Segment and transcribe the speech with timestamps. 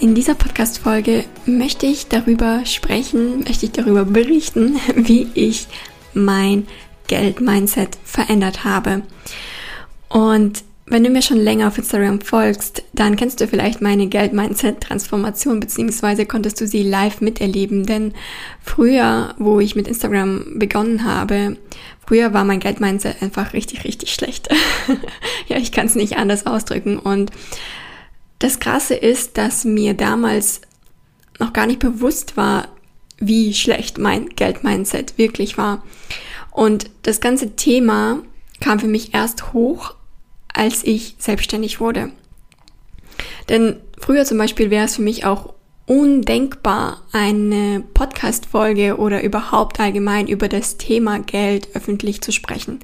[0.00, 5.66] In dieser Podcast-Folge möchte ich darüber sprechen, möchte ich darüber berichten, wie ich
[6.14, 6.66] mein
[7.08, 9.02] Geld-Mindset verändert habe.
[10.08, 15.60] Und wenn du mir schon länger auf Instagram folgst, dann kennst du vielleicht meine Geld-Mindset-Transformation,
[15.60, 17.84] beziehungsweise konntest du sie live miterleben.
[17.84, 18.14] Denn
[18.62, 21.56] früher, wo ich mit Instagram begonnen habe,
[22.06, 24.48] früher war mein Geld-Mindset einfach richtig, richtig schlecht.
[25.48, 26.98] ja, ich kann es nicht anders ausdrücken.
[26.98, 27.32] Und
[28.38, 30.60] das Krasse ist, dass mir damals
[31.38, 32.68] noch gar nicht bewusst war,
[33.18, 35.84] wie schlecht mein Geld-Mindset wirklich war.
[36.50, 38.22] Und das ganze Thema
[38.60, 39.94] kam für mich erst hoch,
[40.52, 42.10] als ich selbstständig wurde.
[43.48, 45.54] Denn früher zum Beispiel wäre es für mich auch
[45.86, 52.80] undenkbar, eine Podcast-Folge oder überhaupt allgemein über das Thema Geld öffentlich zu sprechen.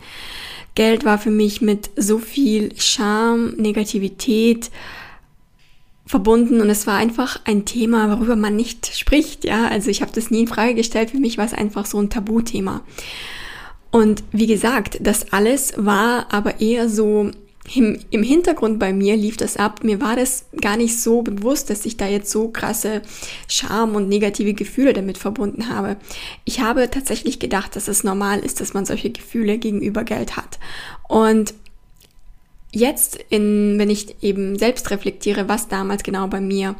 [0.75, 4.71] Geld war für mich mit so viel Scham, Negativität,
[6.07, 9.69] verbunden und es war einfach ein Thema, worüber man nicht spricht, ja.
[9.69, 12.11] Also ich habe das nie in Frage gestellt, für mich war es einfach so ein
[12.11, 12.83] Tabuthema.
[13.91, 17.31] Und wie gesagt, das alles war aber eher so
[17.73, 19.85] im, im Hintergrund bei mir lief das ab.
[19.85, 23.01] Mir war das gar nicht so bewusst, dass ich da jetzt so krasse
[23.49, 25.97] Scham und negative Gefühle damit verbunden habe.
[26.45, 30.59] Ich habe tatsächlich gedacht, dass es normal ist, dass man solche Gefühle gegenüber Geld hat.
[31.09, 31.55] Und
[32.75, 36.75] jetzt, in, wenn ich eben selbst reflektiere, was damals genau bei mir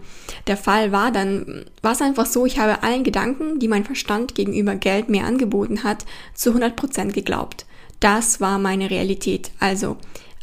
[0.47, 4.35] der Fall war, dann war es einfach so, ich habe allen Gedanken, die mein Verstand
[4.35, 7.67] gegenüber Geld mir angeboten hat, zu 100% geglaubt.
[8.01, 9.51] Das war meine Realität.
[9.61, 9.97] Also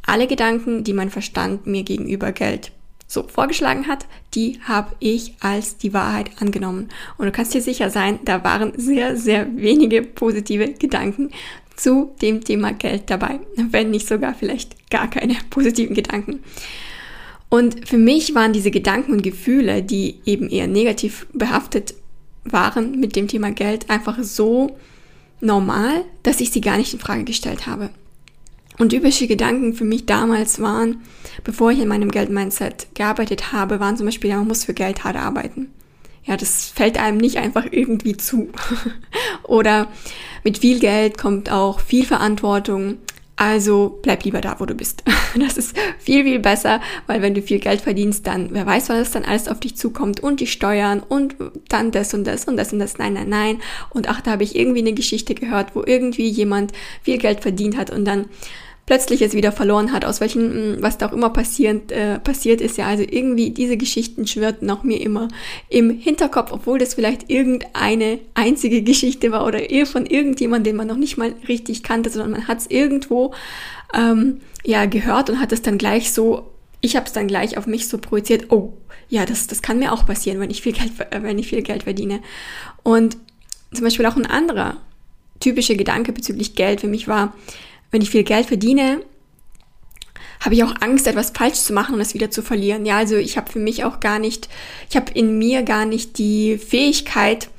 [0.06, 2.72] alle Gedanken, die mein Verstand mir gegenüber Geld
[3.12, 6.88] so vorgeschlagen hat, die habe ich als die Wahrheit angenommen.
[7.18, 11.32] Und du kannst dir sicher sein, da waren sehr, sehr wenige positive Gedanken
[11.82, 16.44] zu dem Thema Geld dabei, wenn nicht sogar vielleicht gar keine positiven Gedanken.
[17.50, 21.96] Und für mich waren diese Gedanken und Gefühle, die eben eher negativ behaftet
[22.44, 24.78] waren mit dem Thema Geld, einfach so
[25.42, 27.90] normal, dass ich sie gar nicht in Frage gestellt habe.
[28.78, 31.02] Und typische Gedanken für mich damals waren,
[31.44, 35.04] bevor ich in meinem Geld-Mindset gearbeitet habe, waren zum Beispiel, ja, man muss für Geld
[35.04, 35.72] hart arbeiten.
[36.24, 38.50] Ja, das fällt einem nicht einfach irgendwie zu.
[39.44, 39.92] Oder
[40.44, 42.98] mit viel Geld kommt auch viel Verantwortung.
[43.36, 45.04] Also bleib lieber da, wo du bist.
[45.40, 49.12] Das ist viel, viel besser, weil wenn du viel Geld verdienst, dann, wer weiß, was
[49.12, 51.36] dann alles auf dich zukommt und die Steuern und
[51.70, 52.98] dann das und das und das und das.
[52.98, 53.62] Nein, nein, nein.
[53.92, 57.78] Und ach, da habe ich irgendwie eine Geschichte gehört, wo irgendwie jemand viel Geld verdient
[57.78, 58.26] hat und dann
[58.86, 62.62] plötzlich es wieder verloren hat, aus welchen, hm, was da auch immer passiert, äh, passiert
[62.62, 62.78] ist.
[62.78, 65.28] Ja, also irgendwie diese Geschichten schwirrten auch mir immer
[65.70, 70.88] im Hinterkopf, obwohl das vielleicht irgendeine einzige Geschichte war oder eher von irgendjemandem, den man
[70.88, 73.34] noch nicht mal richtig kannte, sondern man hat es irgendwo
[73.94, 77.68] ähm, ja gehört und hat es dann gleich so, ich habe es dann gleich auf
[77.68, 78.52] mich so projiziert.
[78.52, 78.74] Oh,
[79.10, 81.84] ja, das, das kann mir auch passieren, wenn ich viel Geld, wenn ich viel Geld
[81.84, 82.22] verdiene.
[82.84, 83.18] Und
[83.74, 84.78] zum Beispiel auch ein anderer
[85.40, 87.34] typischer Gedanke bezüglich Geld für mich war,
[87.92, 89.02] wenn ich viel Geld verdiene,
[90.40, 92.86] habe ich auch Angst, etwas falsch zu machen und es wieder zu verlieren.
[92.86, 94.50] Ja, also ich habe für mich auch gar nicht,
[94.90, 97.50] ich habe in mir gar nicht die Fähigkeit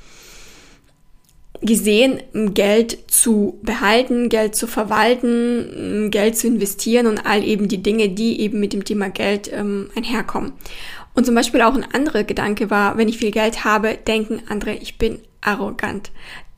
[1.61, 2.21] gesehen,
[2.55, 8.41] Geld zu behalten, Geld zu verwalten, Geld zu investieren und all eben die Dinge, die
[8.41, 10.53] eben mit dem Thema Geld ähm, einherkommen.
[11.15, 14.75] Und zum Beispiel auch ein anderer Gedanke war, wenn ich viel Geld habe, denken andere,
[14.75, 16.11] ich bin arrogant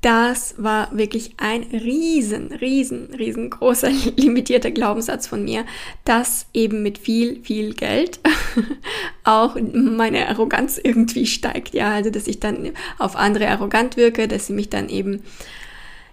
[0.05, 5.65] das war wirklich ein riesen, riesen, riesengroßer limitierter Glaubenssatz von mir,
[6.05, 8.21] dass eben mit viel, viel Geld
[9.25, 11.73] auch meine Arroganz irgendwie steigt.
[11.73, 15.23] Ja, also dass ich dann auf andere arrogant wirke, dass sie mich dann eben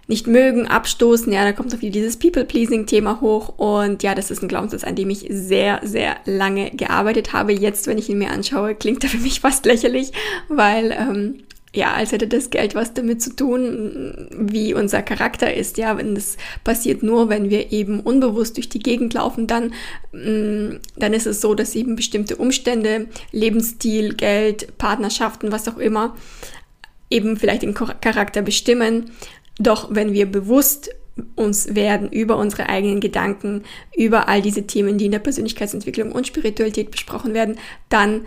[0.08, 1.30] nicht mögen, abstoßen.
[1.30, 3.58] Ja, da kommt noch wieder dieses People-Pleasing-Thema hoch.
[3.58, 7.52] Und ja, das ist ein Glaubenssatz, an dem ich sehr, sehr lange gearbeitet habe.
[7.52, 10.12] Jetzt, wenn ich ihn mir anschaue, klingt er für mich fast lächerlich,
[10.48, 11.44] weil ähm,
[11.74, 15.78] ja, als hätte das Geld was damit zu tun, wie unser Charakter ist.
[15.78, 19.72] Ja, wenn das passiert nur, wenn wir eben unbewusst durch die Gegend laufen, dann,
[20.12, 26.14] mm, dann ist es so, dass eben bestimmte Umstände, Lebensstil, Geld, Partnerschaften, was auch immer,
[27.08, 29.10] eben vielleicht den Charakter bestimmen.
[29.58, 30.90] Doch wenn wir bewusst
[31.36, 33.62] uns werden über unsere eigenen Gedanken,
[33.96, 37.58] über all diese Themen, die in der Persönlichkeitsentwicklung und Spiritualität besprochen werden,
[37.88, 38.22] dann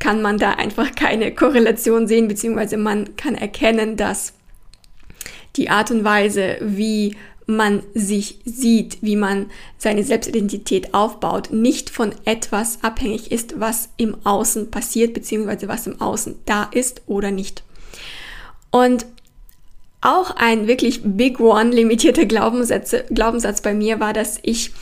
[0.00, 4.32] kann man da einfach keine Korrelation sehen, beziehungsweise man kann erkennen, dass
[5.54, 7.16] die Art und Weise, wie
[7.46, 14.16] man sich sieht, wie man seine Selbstidentität aufbaut, nicht von etwas abhängig ist, was im
[14.24, 17.62] Außen passiert, beziehungsweise was im Außen da ist oder nicht.
[18.70, 19.06] Und
[20.00, 24.72] auch ein wirklich Big One limitierter Glaubenssatz, bei mir war, dass ich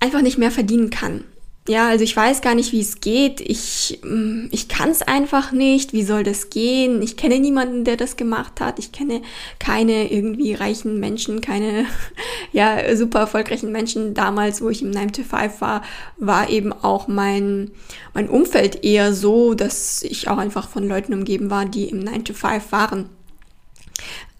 [0.00, 1.24] einfach nicht mehr verdienen kann.
[1.70, 3.40] Ja, also ich weiß gar nicht, wie es geht.
[3.40, 5.92] Ich, mm, ich kann es einfach nicht.
[5.92, 7.00] Wie soll das gehen?
[7.00, 8.80] Ich kenne niemanden, der das gemacht hat.
[8.80, 9.22] Ich kenne
[9.60, 11.86] keine irgendwie reichen Menschen, keine
[12.52, 14.14] ja, super erfolgreichen Menschen.
[14.14, 15.82] Damals, wo ich im 9 to 5 war,
[16.16, 17.70] war eben auch mein,
[18.14, 22.24] mein Umfeld eher so, dass ich auch einfach von Leuten umgeben war, die im 9
[22.24, 23.10] to 5 waren.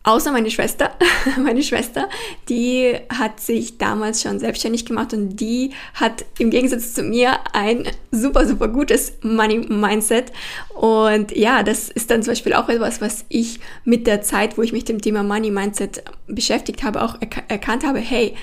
[0.03, 0.93] Außer meine Schwester.
[1.37, 2.09] Meine Schwester,
[2.49, 7.87] die hat sich damals schon selbstständig gemacht und die hat im Gegensatz zu mir ein
[8.11, 10.33] super, super gutes Money-Mindset.
[10.75, 14.63] Und ja, das ist dann zum Beispiel auch etwas, was ich mit der Zeit, wo
[14.63, 18.35] ich mich dem Thema Money-Mindset beschäftigt habe, auch erk erkannt habe, hey,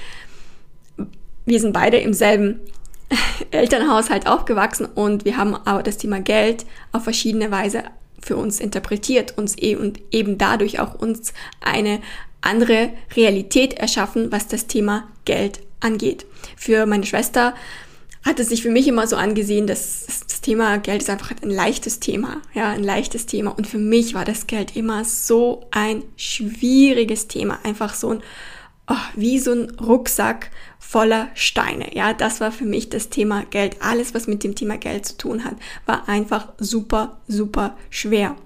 [1.46, 2.60] wir sind beide im selben
[3.52, 7.84] Elternhaushalt aufgewachsen und wir haben aber das Thema Geld auf verschiedene Weise
[8.28, 12.02] für uns interpretiert, uns eh und eben dadurch auch uns eine
[12.42, 16.26] andere Realität erschaffen, was das Thema Geld angeht.
[16.56, 17.56] Für meine Schwester
[18.24, 21.50] hat es sich für mich immer so angesehen, dass das Thema Geld ist einfach ein
[21.50, 23.52] leichtes Thema, ja, ein leichtes Thema.
[23.52, 28.24] Und für mich war das Geld immer so ein schwieriges Thema, einfach so ein,
[28.90, 30.52] oh, wie so ein Rucksack
[30.88, 31.94] voller Steine.
[31.94, 33.82] Ja, das war für mich das Thema Geld.
[33.82, 35.56] Alles, was mit dem Thema Geld zu tun hat,
[35.86, 38.38] war einfach super, super schwer.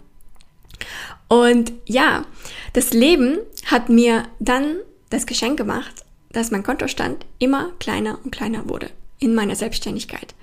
[1.28, 2.26] Und ja,
[2.74, 4.78] das Leben hat mir dann
[5.12, 8.90] das Geschenk gemacht, dass mein Kontostand immer kleiner und kleiner wurde
[9.20, 10.34] in meiner Selbstständigkeit.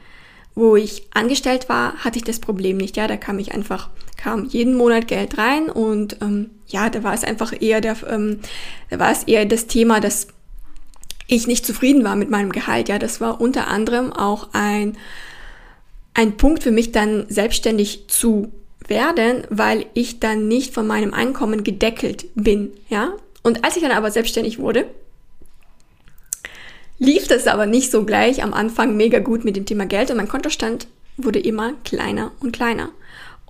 [0.55, 2.97] Wo ich angestellt war, hatte ich das Problem nicht.
[2.97, 7.15] Ja, da kam ich einfach, kam jeden Monat Geld rein und ähm, ja, da war
[7.15, 8.39] es einfach eher der, ähm,
[8.89, 10.29] da war es eher das Thema, dass
[11.29, 12.89] ich nicht zufrieden war mit meinem Gehalt.
[12.89, 14.97] Ja, das war unter anderem auch ein,
[16.15, 18.51] ein Punkt für mich dann selbstständig zu
[18.89, 22.73] werden, weil ich dann nicht von meinem Einkommen gedeckelt bin.
[22.89, 24.87] Ja, und als ich dann aber selbstständig wurde,
[26.99, 30.17] lief das aber nicht so gleich am Anfang mega gut mit dem Thema Geld und
[30.17, 30.89] mein Kontostand
[31.19, 32.91] wurde immer kleiner und kleiner.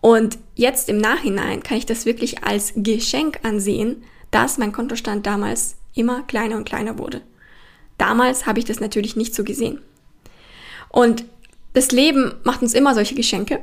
[0.01, 5.77] Und jetzt im Nachhinein kann ich das wirklich als Geschenk ansehen, dass mein Kontostand damals
[5.95, 7.23] immer kleiner und kleiner wurde.
[7.99, 9.81] Damals habe ich das natürlich nicht so gesehen.
[10.89, 11.25] Und
[11.75, 13.61] das Leben macht uns immer solche Geschenke,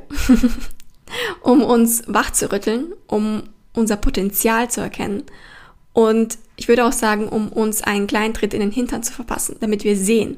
[1.42, 3.42] um uns wach zu rütteln, um
[3.72, 5.24] unser Potenzial zu erkennen
[5.96, 9.56] und ich würde auch sagen, um uns einen kleinen Tritt in den Hintern zu verpassen,
[9.60, 10.36] damit wir sehen,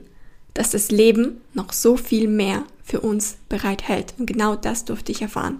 [0.54, 4.14] dass das Leben noch so viel mehr für uns bereithält.
[4.18, 5.58] Und genau das durfte ich erfahren.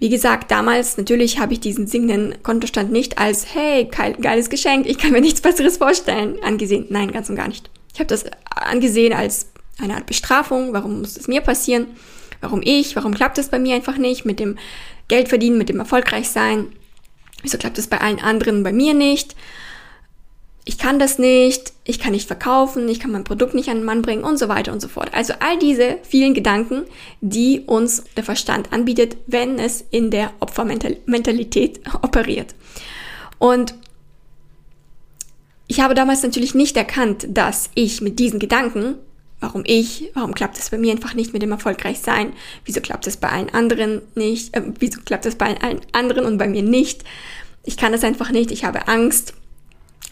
[0.00, 4.96] Wie gesagt, damals natürlich habe ich diesen singenden Kontostand nicht als, hey, geiles Geschenk, ich
[4.96, 6.86] kann mir nichts Besseres vorstellen, angesehen.
[6.88, 7.68] Nein, ganz und gar nicht.
[7.92, 10.72] Ich habe das angesehen als eine Art Bestrafung.
[10.72, 11.86] Warum muss es mir passieren?
[12.40, 12.96] Warum ich?
[12.96, 14.56] Warum klappt es bei mir einfach nicht mit dem
[15.08, 16.66] Geld verdienen, mit dem erfolgreich sein?
[17.42, 19.36] Wieso klappt es bei allen anderen, bei mir nicht?
[20.64, 23.84] Ich kann das nicht, ich kann nicht verkaufen, ich kann mein Produkt nicht an den
[23.84, 25.12] Mann bringen und so weiter und so fort.
[25.14, 26.82] Also all diese vielen Gedanken,
[27.20, 32.54] die uns der Verstand anbietet, wenn es in der Opfermentalität operiert.
[33.38, 33.74] Und
[35.66, 38.96] ich habe damals natürlich nicht erkannt, dass ich mit diesen Gedanken,
[39.38, 42.34] warum ich, warum klappt es bei mir einfach nicht mit dem Erfolgreichsein,
[42.66, 46.36] wieso klappt es bei allen anderen nicht, äh, wieso klappt es bei allen anderen und
[46.36, 47.04] bei mir nicht,
[47.64, 49.34] ich kann es einfach nicht, ich habe Angst,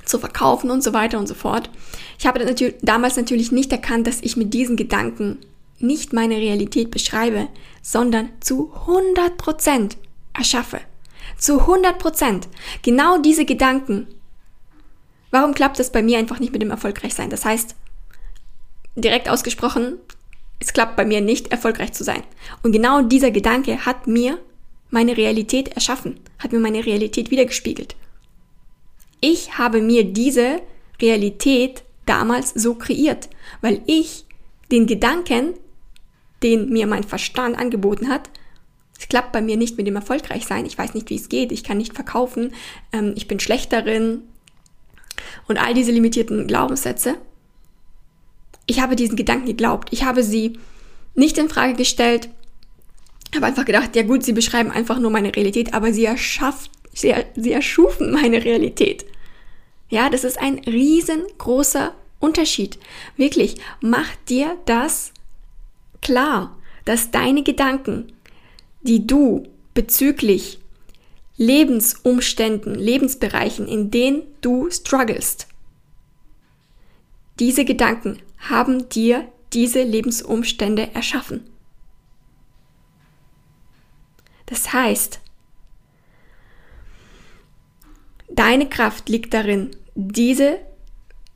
[0.08, 1.70] zu verkaufen und so weiter und so fort.
[2.18, 5.38] Ich habe damals natürlich nicht erkannt, dass ich mit diesen Gedanken
[5.78, 7.48] nicht meine Realität beschreibe,
[7.82, 9.96] sondern zu 100%
[10.36, 10.80] erschaffe.
[11.38, 12.42] Zu 100%.
[12.82, 14.08] Genau diese Gedanken.
[15.30, 17.30] Warum klappt es bei mir einfach nicht mit dem Erfolgreichsein?
[17.30, 17.76] Das heißt,
[18.96, 19.98] direkt ausgesprochen,
[20.58, 22.22] es klappt bei mir nicht, erfolgreich zu sein.
[22.62, 24.38] Und genau dieser Gedanke hat mir
[24.90, 27.94] meine Realität erschaffen, hat mir meine Realität wiedergespiegelt.
[29.20, 30.60] Ich habe mir diese
[31.00, 33.28] Realität damals so kreiert,
[33.60, 34.24] weil ich
[34.70, 35.54] den Gedanken,
[36.42, 38.30] den mir mein Verstand angeboten hat,
[38.98, 41.62] es klappt bei mir nicht mit dem Erfolgreichsein, ich weiß nicht, wie es geht, ich
[41.62, 42.52] kann nicht verkaufen,
[42.92, 44.22] ähm, ich bin schlechterin.
[45.46, 47.16] Und all diese limitierten Glaubenssätze.
[48.66, 50.58] Ich habe diesen Gedanken geglaubt, ich habe sie
[51.14, 52.28] nicht in Frage gestellt,
[53.34, 56.70] habe einfach gedacht, ja gut, sie beschreiben einfach nur meine Realität, aber sie erschafft
[57.00, 59.06] Sie, sie erschufen meine Realität.
[59.88, 62.78] Ja, das ist ein riesengroßer Unterschied.
[63.16, 65.12] Wirklich, mach dir das
[66.00, 66.54] klar.
[66.84, 68.14] dass deine Gedanken,
[68.80, 70.58] die du bezüglich
[71.36, 75.48] Lebensumständen, Lebensbereichen, in denen du strugglest,
[77.38, 81.44] diese Gedanken haben dir diese Lebensumstände erschaffen.
[84.46, 85.20] Das heißt,
[88.28, 90.58] deine Kraft liegt darin, diese,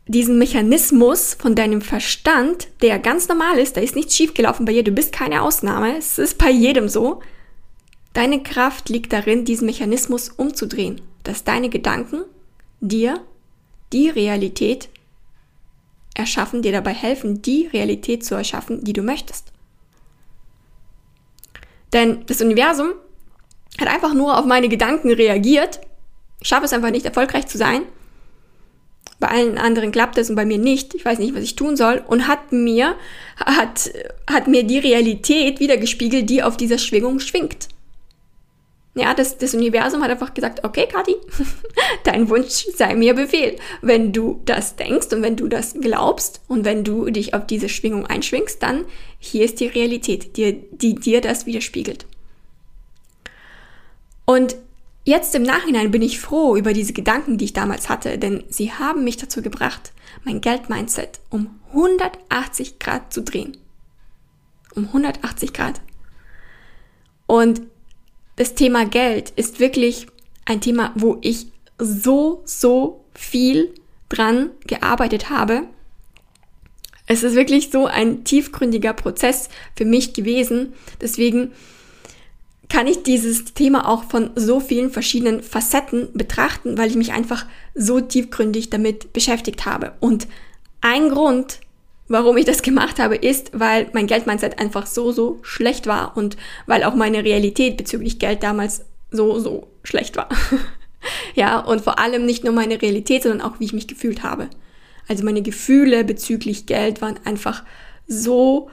[0.07, 4.85] diesen Mechanismus von deinem Verstand, der ganz normal ist, da ist nichts schiefgelaufen bei dir,
[4.85, 7.21] du bist keine Ausnahme, es ist bei jedem so.
[8.13, 12.25] Deine Kraft liegt darin, diesen Mechanismus umzudrehen, dass deine Gedanken
[12.81, 13.21] dir
[13.93, 14.89] die Realität
[16.15, 19.53] erschaffen, dir dabei helfen, die Realität zu erschaffen, die du möchtest.
[21.93, 22.93] Denn das Universum
[23.81, 25.81] hat einfach nur auf meine Gedanken reagiert.
[26.43, 27.83] Ich schaffe es einfach nicht, erfolgreich zu sein.
[29.21, 30.95] Bei allen anderen klappt es und bei mir nicht.
[30.95, 32.03] Ich weiß nicht, was ich tun soll.
[32.07, 32.97] Und hat mir,
[33.37, 33.91] hat,
[34.29, 37.69] hat mir die Realität wiedergespiegelt, die auf dieser Schwingung schwingt.
[38.95, 41.17] Ja, das, das Universum hat einfach gesagt, okay, Kathi,
[42.05, 43.57] dein Wunsch sei mir Befehl.
[43.81, 47.69] Wenn du das denkst und wenn du das glaubst und wenn du dich auf diese
[47.69, 48.85] Schwingung einschwingst, dann
[49.19, 52.07] hier ist die Realität, die dir das widerspiegelt.
[54.27, 54.57] Und
[55.05, 58.73] jetzt im Nachhinein bin ich froh über diese Gedanken, die ich damals hatte, denn sie
[58.73, 59.93] haben mich dazu gebracht,
[60.25, 63.57] mein Geldmindset um 180 Grad zu drehen.
[64.75, 65.81] Um 180 Grad.
[67.27, 67.63] Und
[68.37, 70.07] das Thema Geld ist wirklich
[70.45, 71.47] ein Thema, wo ich
[71.79, 73.75] so, so viel
[74.09, 75.65] dran gearbeitet habe.
[77.07, 80.73] Es ist wirklich so ein tiefgründiger Prozess für mich gewesen.
[81.01, 81.53] Deswegen
[82.73, 87.45] kann ich dieses Thema auch von so vielen verschiedenen Facetten betrachten, weil ich mich einfach
[87.75, 89.93] so tiefgründig damit beschäftigt habe.
[90.01, 90.27] Und
[90.81, 91.61] ein Grund,
[92.09, 96.37] Warum ich das gemacht habe, ist, weil mein Geldmindset einfach so, so schlecht war und
[96.67, 100.29] weil auch meine Realität bezüglich Geld damals so, so schlecht war.
[101.35, 104.51] ja, und vor allem nicht nur meine Realität, sondern auch wie ich mich gefühlt habe.
[105.09, 107.65] Also meine Gefühle bezüglich Geld waren einfach
[108.07, 108.69] so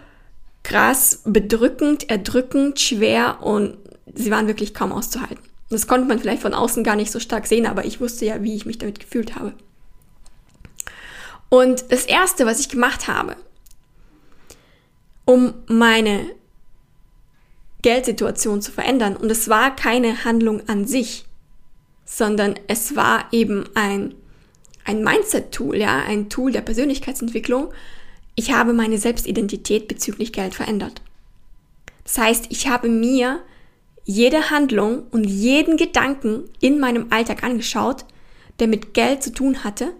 [0.64, 3.78] krass bedrückend, erdrückend, schwer und
[4.16, 5.40] sie waren wirklich kaum auszuhalten.
[5.70, 8.42] Das konnte man vielleicht von außen gar nicht so stark sehen, aber ich wusste ja,
[8.42, 9.54] wie ich mich damit gefühlt habe.
[11.50, 13.36] Und das Erste, was ich gemacht habe,
[15.26, 16.26] um meine
[17.82, 21.26] Geldsituation zu verändern, und es war keine Handlung an sich,
[22.06, 24.16] sondern es war eben ein,
[24.86, 27.72] ein Mindset-Tool, ja, ein Tool der Persönlichkeitsentwicklung.
[28.34, 31.02] Ich habe meine Selbstidentität bezüglich Geld verändert.
[32.04, 33.40] Das heißt, ich habe mir
[34.06, 38.06] jede Handlung und jeden Gedanken in meinem Alltag angeschaut,
[38.60, 39.94] der mit Geld zu tun hatte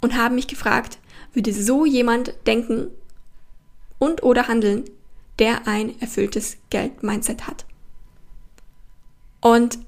[0.00, 0.98] und haben mich gefragt,
[1.32, 2.90] würde so jemand denken
[3.98, 4.84] und oder handeln,
[5.38, 7.64] der ein erfülltes Geld-Mindset hat?
[9.40, 9.78] Und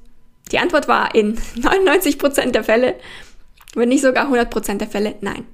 [0.52, 2.96] die Antwort war in 99% der Fälle,
[3.74, 5.46] wenn nicht sogar 100% der Fälle, nein.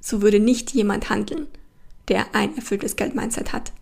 [0.00, 1.46] So würde nicht jemand handeln,
[2.08, 3.72] der ein erfülltes Geld-Mindset hat.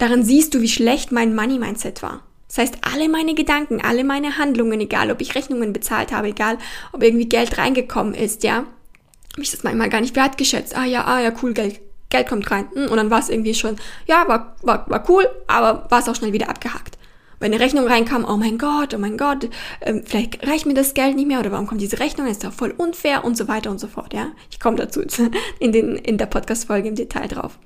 [0.00, 2.22] Daran siehst du, wie schlecht mein Money-Mindset war.
[2.48, 6.56] Das heißt, alle meine Gedanken, alle meine Handlungen, egal ob ich Rechnungen bezahlt habe, egal
[6.92, 10.74] ob irgendwie Geld reingekommen ist, ja, habe ich das manchmal gar nicht wertgeschätzt.
[10.74, 12.66] Ah ja, ah ja, cool, Geld, Geld kommt rein.
[12.72, 13.76] Hm, und dann war es irgendwie schon,
[14.06, 16.96] ja, war, war, war cool, aber war es auch schnell wieder abgehakt.
[17.38, 19.50] Wenn eine Rechnung reinkam, oh mein Gott, oh mein Gott,
[19.82, 22.54] ähm, vielleicht reicht mir das Geld nicht mehr oder warum kommt diese Rechnung, ist doch
[22.54, 24.28] voll unfair und so weiter und so fort, ja.
[24.50, 25.02] Ich komme dazu
[25.60, 27.58] in, den, in der Podcast-Folge im Detail drauf.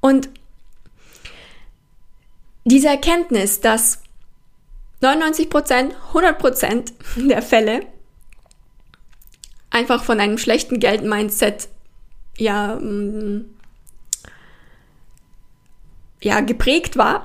[0.00, 0.28] Und
[2.64, 4.02] diese Erkenntnis, dass
[5.00, 7.86] 99 Prozent, 100 Prozent der Fälle
[9.70, 11.68] einfach von einem schlechten Geld-Mindset
[12.38, 13.44] ja, mm,
[16.22, 17.24] ja, geprägt war.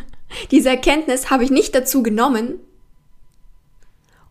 [0.50, 2.58] Diese Erkenntnis habe ich nicht dazu genommen,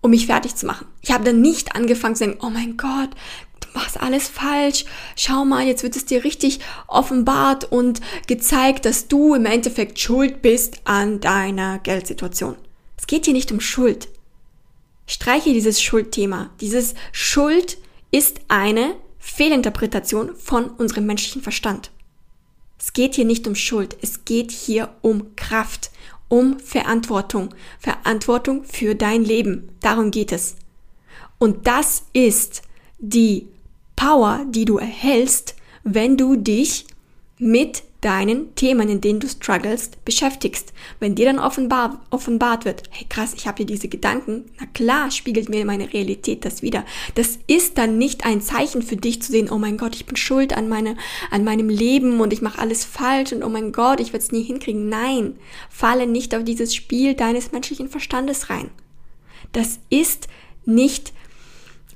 [0.01, 0.88] um mich fertig zu machen.
[1.01, 3.10] Ich habe dann nicht angefangen zu sagen, oh mein Gott,
[3.72, 4.86] du machst alles falsch.
[5.16, 10.42] Schau mal, jetzt wird es dir richtig offenbart und gezeigt, dass du im Endeffekt schuld
[10.42, 12.56] bist an deiner Geldsituation
[13.10, 14.08] geht hier nicht um Schuld.
[15.08, 16.52] Streiche dieses Schuldthema.
[16.62, 17.80] Dieses Schuld
[18.12, 21.90] ist eine Fehlinterpretation von unserem menschlichen Verstand.
[22.78, 25.90] Es geht hier nicht um Schuld, es geht hier um Kraft,
[26.28, 27.56] um Verantwortung.
[27.80, 29.70] Verantwortung für dein Leben.
[29.82, 30.56] Darum geht es.
[31.40, 32.62] Und das ist
[33.00, 33.48] die
[34.00, 36.86] Power, die du erhältst, wenn du dich
[37.38, 40.72] mit deinen Themen, in denen du strugglest, beschäftigst.
[41.01, 45.12] Wenn dir dann offenbar, offenbart wird, hey krass, ich habe hier diese Gedanken, na klar
[45.12, 46.86] spiegelt mir meine Realität das wieder.
[47.15, 50.15] Das ist dann nicht ein Zeichen für dich zu sehen, oh mein Gott, ich bin
[50.15, 50.96] schuld an, meine,
[51.29, 54.32] an meinem Leben und ich mache alles falsch und oh mein Gott, ich werde es
[54.32, 54.88] nie hinkriegen.
[54.88, 55.36] Nein,
[55.70, 58.70] falle nicht auf dieses Spiel deines menschlichen Verstandes rein.
[59.51, 60.29] Das ist
[60.63, 61.12] nicht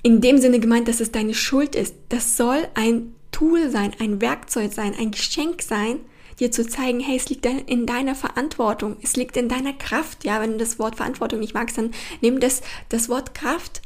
[0.03, 1.95] in dem Sinne gemeint, dass es deine Schuld ist.
[2.09, 5.99] Das soll ein Tool sein, ein Werkzeug sein, ein Geschenk sein,
[6.39, 10.23] dir zu zeigen, hey, es liegt in deiner Verantwortung, es liegt in deiner Kraft.
[10.25, 11.91] Ja, wenn du das Wort Verantwortung nicht magst, dann
[12.21, 13.81] nimm das, das Wort Kraft.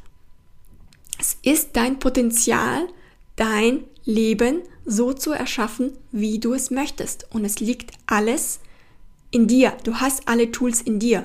[1.20, 2.88] Es ist dein Potenzial,
[3.36, 7.28] dein Leben so zu erschaffen, wie du es möchtest.
[7.32, 8.60] Und es liegt alles
[9.32, 9.74] in dir.
[9.84, 11.24] Du hast alle Tools in dir.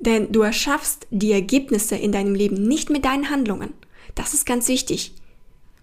[0.00, 3.72] Denn du erschaffst die Ergebnisse in deinem Leben nicht mit deinen Handlungen.
[4.18, 5.12] Das ist ganz wichtig.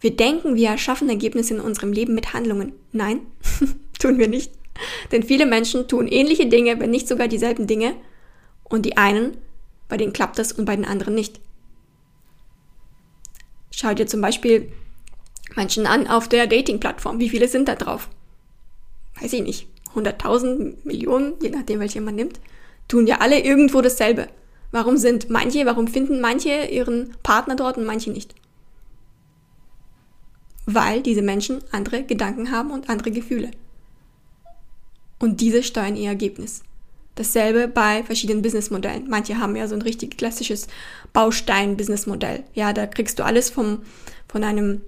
[0.02, 2.74] Wir denken, wir erschaffen Ergebnisse in unserem Leben mit Handlungen.
[2.92, 3.22] Nein,
[4.00, 4.52] tun wir nicht.
[5.14, 7.96] Denn viele Menschen tun ähnliche Dinge, wenn nicht sogar dieselben Dinge.
[8.66, 9.38] Und die einen,
[9.88, 11.40] bei denen klappt das und bei den anderen nicht.
[13.72, 14.70] Schau dir zum Beispiel
[15.56, 17.22] Menschen an auf der Dating-Plattform.
[17.22, 18.10] Wie viele sind da drauf?
[19.22, 19.68] Weiß ich nicht.
[19.96, 22.42] 100.000, Millionen, je nachdem, welche man nimmt.
[22.90, 24.28] Tun ja alle irgendwo dasselbe.
[24.72, 28.36] Warum sind manche, warum finden manche ihren Partner dort und manche nicht?
[30.66, 33.52] weil diese Menschen andere Gedanken haben und andere Gefühle.
[35.20, 36.64] Und diese steuern ihr Ergebnis.
[37.16, 39.08] Dasselbe bei verschiedenen Businessmodellen.
[39.10, 40.68] Manche haben ja so ein richtig klassisches
[41.14, 42.44] Baustein-Businessmodell.
[42.54, 43.80] Ja, da kriegst du alles vom,
[44.28, 44.82] von einem,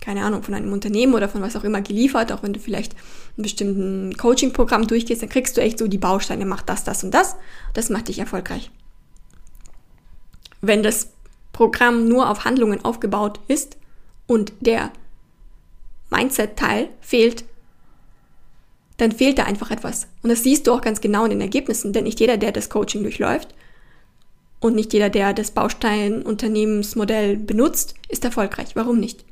[0.00, 2.32] keine Ahnung, von einem Unternehmen oder von was auch immer geliefert.
[2.32, 2.96] Auch wenn du vielleicht
[3.36, 7.12] ein bestimmten Coaching-Programm durchgehst, dann kriegst du echt so die Bausteine, mach das, das und
[7.12, 7.36] das.
[7.74, 8.72] Das macht dich erfolgreich.
[10.60, 11.12] Wenn das
[11.52, 13.76] Programm nur auf Handlungen aufgebaut ist
[14.26, 14.92] und der
[16.10, 17.44] Mindset-Teil fehlt,
[18.96, 20.08] dann fehlt da einfach etwas.
[20.22, 22.68] Und das siehst du auch ganz genau in den Ergebnissen, denn nicht jeder, der das
[22.68, 23.54] Coaching durchläuft
[24.60, 28.74] und nicht jeder, der das Baustein-Unternehmensmodell benutzt, ist erfolgreich.
[28.74, 29.24] Warum nicht?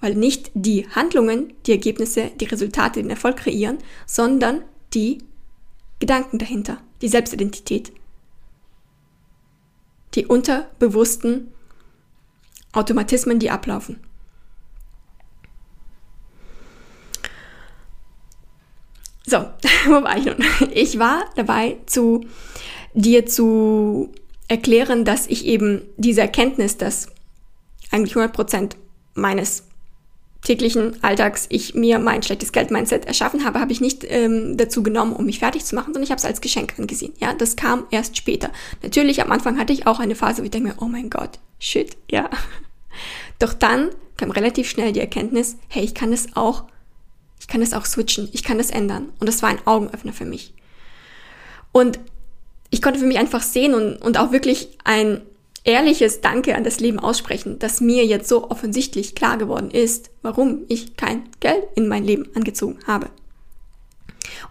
[0.00, 4.62] Weil nicht die Handlungen, die Ergebnisse, die Resultate den Erfolg kreieren, sondern
[4.94, 5.18] die
[5.98, 7.92] Gedanken dahinter, die Selbstidentität,
[10.16, 11.52] die unterbewussten
[12.72, 14.00] Automatismen, die ablaufen.
[19.26, 19.38] So,
[19.86, 20.36] wo war ich nun?
[20.72, 22.26] Ich war dabei, zu
[22.94, 24.12] dir zu
[24.48, 27.08] erklären, dass ich eben diese Erkenntnis, dass
[27.90, 28.76] eigentlich 100%
[29.14, 29.64] meines
[30.46, 35.12] täglichen Alltags ich mir mein schlechtes Geld-Mindset erschaffen habe, habe ich nicht ähm, dazu genommen,
[35.12, 37.12] um mich fertig zu machen, sondern ich habe es als Geschenk angesehen.
[37.18, 38.50] Ja, das kam erst später.
[38.82, 41.38] Natürlich, am Anfang hatte ich auch eine Phase, wo ich denke mir, oh mein Gott,
[41.58, 42.30] shit, ja.
[43.38, 46.64] Doch dann kam relativ schnell die Erkenntnis, hey, ich kann es auch
[47.46, 49.12] ich kann das auch switchen, ich kann das ändern.
[49.20, 50.52] Und das war ein Augenöffner für mich.
[51.72, 52.00] Und
[52.70, 55.22] ich konnte für mich einfach sehen und, und auch wirklich ein
[55.66, 60.64] ehrliches Danke an das Leben aussprechen, dass mir jetzt so offensichtlich klar geworden ist, warum
[60.68, 63.10] ich kein Geld in mein Leben angezogen habe.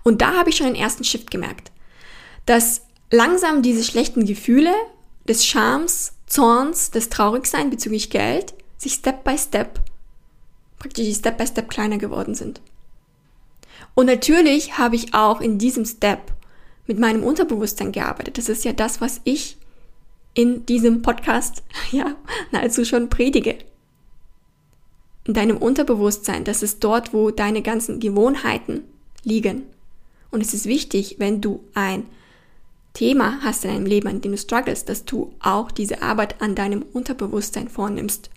[0.04, 1.72] Und da habe ich schon den ersten Shift gemerkt,
[2.46, 4.74] dass langsam diese schlechten Gefühle
[5.28, 9.80] des Schams, Zorns, des Traurigsein bezüglich Geld sich Step by Step,
[10.78, 12.62] praktisch Step by Step kleiner geworden sind.
[13.94, 16.34] Und natürlich habe ich auch in diesem Step
[16.88, 18.38] mit meinem Unterbewusstsein gearbeitet.
[18.38, 19.58] Das ist ja das, was ich
[20.36, 22.16] in diesem Podcast ja
[22.52, 23.58] nahezu schon predige.
[25.24, 28.84] In deinem Unterbewusstsein, das ist dort, wo deine ganzen Gewohnheiten
[29.24, 29.64] liegen.
[30.30, 32.06] Und es ist wichtig, wenn du ein
[32.94, 36.54] Thema hast in deinem Leben, an dem du struggles, dass du auch diese Arbeit an
[36.54, 38.30] deinem Unterbewusstsein vornimmst.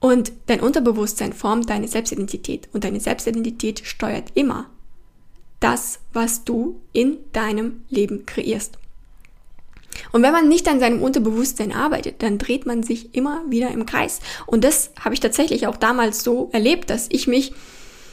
[0.00, 4.68] Und dein Unterbewusstsein formt deine Selbstidentität und deine Selbstidentität steuert immer
[5.60, 8.78] das, was du in deinem Leben kreierst.
[10.12, 13.86] Und wenn man nicht an seinem Unterbewusstsein arbeitet, dann dreht man sich immer wieder im
[13.86, 14.20] Kreis.
[14.46, 17.52] Und das habe ich tatsächlich auch damals so erlebt, dass ich mich,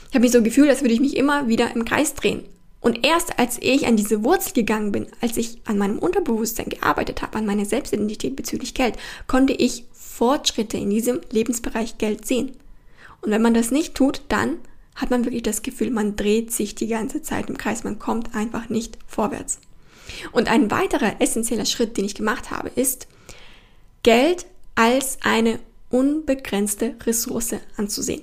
[0.09, 2.43] ich habe mich so gefühlt, als würde ich mich immer wieder im Kreis drehen.
[2.81, 7.21] Und erst als ich an diese Wurzel gegangen bin, als ich an meinem Unterbewusstsein gearbeitet
[7.21, 8.95] habe, an meiner Selbstidentität bezüglich Geld,
[9.27, 12.51] konnte ich Fortschritte in diesem Lebensbereich Geld sehen.
[13.21, 14.57] Und wenn man das nicht tut, dann
[14.95, 18.35] hat man wirklich das Gefühl, man dreht sich die ganze Zeit im Kreis, man kommt
[18.35, 19.59] einfach nicht vorwärts.
[20.31, 23.07] Und ein weiterer essentieller Schritt, den ich gemacht habe, ist,
[24.03, 24.45] Geld
[24.75, 28.21] als eine unbegrenzte Ressource anzusehen.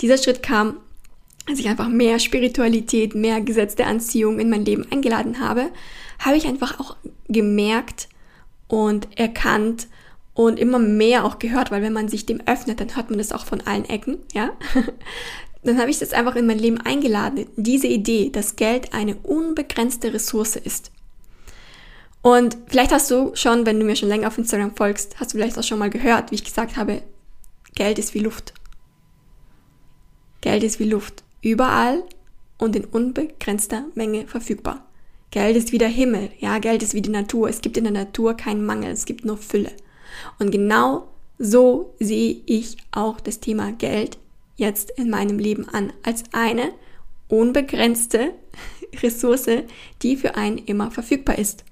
[0.00, 0.78] Dieser Schritt kam,
[1.48, 5.70] als ich einfach mehr Spiritualität, mehr gesetzte Anziehung in mein Leben eingeladen habe,
[6.18, 6.96] habe ich einfach auch
[7.28, 8.08] gemerkt
[8.68, 9.88] und erkannt,
[10.38, 13.32] und immer mehr auch gehört, weil wenn man sich dem öffnet, dann hört man das
[13.32, 14.50] auch von allen Ecken, ja,
[15.62, 17.46] dann habe ich das einfach in mein Leben eingeladen.
[17.56, 20.92] Diese Idee, dass Geld eine unbegrenzte Ressource ist.
[22.22, 25.38] Und vielleicht hast du schon, wenn du mir schon länger auf Instagram folgst, hast du
[25.38, 27.02] vielleicht auch schon mal gehört, wie ich gesagt habe,
[27.74, 28.54] Geld ist wie Luft.
[30.40, 31.22] Geld ist wie Luft.
[31.42, 32.02] Überall
[32.58, 34.84] und in unbegrenzter Menge verfügbar.
[35.30, 36.30] Geld ist wie der Himmel.
[36.38, 37.48] Ja, Geld ist wie die Natur.
[37.48, 38.90] Es gibt in der Natur keinen Mangel.
[38.90, 39.72] Es gibt nur Fülle.
[40.38, 44.18] Und genau so sehe ich auch das Thema Geld
[44.58, 45.92] jetzt in meinem Leben an.
[46.02, 46.72] Als eine
[47.28, 48.34] unbegrenzte
[49.02, 49.48] Ressource,
[50.02, 51.64] die für einen immer verfügbar ist.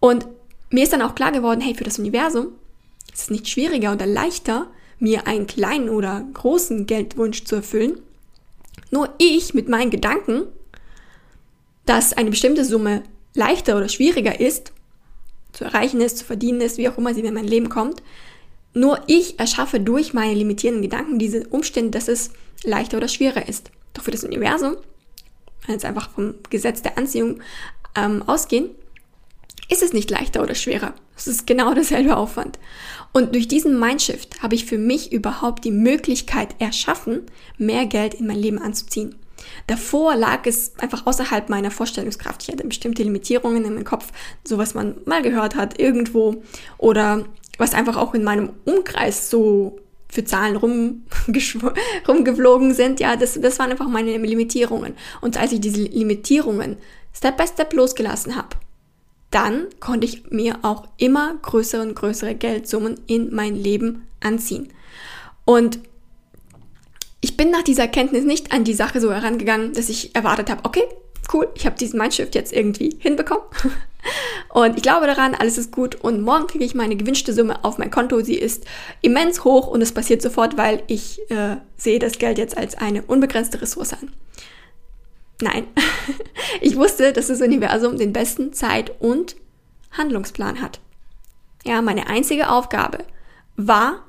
[0.00, 0.26] Und
[0.70, 2.48] mir ist dann auch klar geworden, hey, für das Universum
[3.12, 4.66] ist es nicht schwieriger oder leichter,
[4.98, 8.00] mir einen kleinen oder großen Geldwunsch zu erfüllen.
[8.90, 10.44] Nur ich mit meinen Gedanken,
[11.86, 13.02] dass eine bestimmte Summe
[13.34, 14.72] leichter oder schwieriger ist,
[15.52, 18.02] zu erreichen ist, zu verdienen ist, wie auch immer sie in mein Leben kommt,
[18.74, 22.30] nur ich erschaffe durch meine limitierenden Gedanken diese Umstände, dass es
[22.64, 23.70] leichter oder schwerer ist.
[23.94, 24.76] Doch für das Universum,
[25.66, 27.40] wenn jetzt einfach vom Gesetz der Anziehung
[27.94, 28.70] ähm, ausgehen,
[29.68, 30.94] ist es nicht leichter oder schwerer.
[31.16, 32.58] Es ist genau derselbe Aufwand.
[33.12, 37.22] Und durch diesen Mindshift habe ich für mich überhaupt die Möglichkeit erschaffen,
[37.58, 39.14] mehr Geld in mein Leben anzuziehen.
[39.66, 42.42] Davor lag es einfach außerhalb meiner Vorstellungskraft.
[42.42, 44.12] Ich hatte bestimmte Limitierungen in meinem Kopf,
[44.44, 46.42] so was man mal gehört hat irgendwo
[46.78, 47.24] oder
[47.58, 50.56] was einfach auch in meinem Umkreis so für Zahlen
[52.08, 53.00] rumgeflogen sind.
[53.00, 54.94] Ja, das, das waren einfach meine Limitierungen.
[55.20, 56.76] Und als ich diese Limitierungen
[57.14, 58.48] Step by Step losgelassen habe,
[59.30, 64.68] dann konnte ich mir auch immer größere und größere Geldsummen in mein Leben anziehen.
[65.44, 65.78] Und
[67.22, 70.64] ich bin nach dieser Erkenntnis nicht an die Sache so herangegangen, dass ich erwartet habe,
[70.64, 70.82] okay,
[71.32, 73.44] cool, ich habe diesen Mindshift jetzt irgendwie hinbekommen.
[74.48, 77.78] Und ich glaube daran, alles ist gut und morgen kriege ich meine gewünschte Summe auf
[77.78, 78.20] mein Konto.
[78.20, 78.64] Sie ist
[79.00, 83.02] immens hoch und es passiert sofort, weil ich äh, sehe das Geld jetzt als eine
[83.02, 84.12] unbegrenzte Ressource an.
[85.40, 85.66] Nein,
[86.60, 89.36] ich wusste, dass das Universum den besten Zeit- und
[89.92, 90.80] Handlungsplan hat.
[91.64, 92.98] Ja, meine einzige Aufgabe
[93.56, 94.04] war,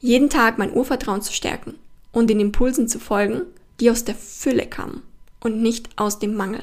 [0.00, 1.78] jeden Tag mein Urvertrauen zu stärken
[2.12, 3.42] und den Impulsen zu folgen,
[3.78, 5.02] die aus der Fülle kamen
[5.40, 6.62] und nicht aus dem Mangel.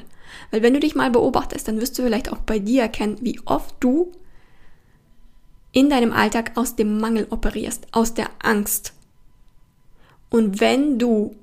[0.50, 3.40] Weil wenn du dich mal beobachtest, dann wirst du vielleicht auch bei dir erkennen, wie
[3.44, 4.12] oft du
[5.72, 8.94] in deinem Alltag aus dem Mangel operierst, aus der Angst.
[10.30, 11.36] Und wenn du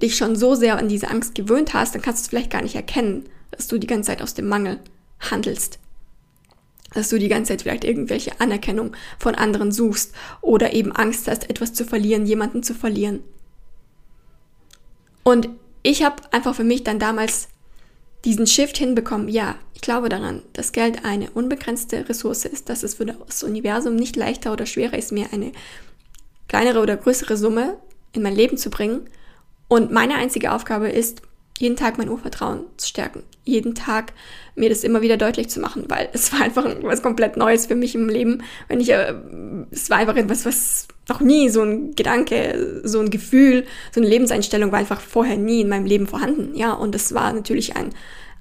[0.00, 2.62] dich schon so sehr an diese Angst gewöhnt hast, dann kannst du es vielleicht gar
[2.62, 4.78] nicht erkennen, dass du die ganze Zeit aus dem Mangel
[5.20, 5.78] handelst.
[6.92, 11.48] Dass du die ganze Zeit vielleicht irgendwelche Anerkennung von anderen suchst oder eben Angst hast,
[11.50, 13.20] etwas zu verlieren, jemanden zu verlieren.
[15.22, 15.48] Und
[15.82, 17.48] ich habe einfach für mich dann damals
[18.26, 19.28] diesen Shift hinbekommen.
[19.28, 23.96] Ja, ich glaube daran, dass Geld eine unbegrenzte Ressource ist, dass es für das Universum
[23.96, 25.52] nicht leichter oder schwerer ist, mir eine
[26.48, 27.76] kleinere oder größere Summe
[28.12, 29.08] in mein Leben zu bringen.
[29.68, 31.22] Und meine einzige Aufgabe ist,
[31.58, 34.12] jeden Tag mein Urvertrauen zu stärken, jeden Tag
[34.54, 37.74] mir das immer wieder deutlich zu machen, weil es war einfach was komplett Neues für
[37.74, 38.42] mich im Leben.
[38.68, 39.14] Wenn ich, äh,
[39.70, 44.08] es war einfach etwas, was noch nie so ein Gedanke, so ein Gefühl, so eine
[44.08, 46.54] Lebenseinstellung war einfach vorher nie in meinem Leben vorhanden.
[46.56, 47.90] Ja, und es war natürlich ein,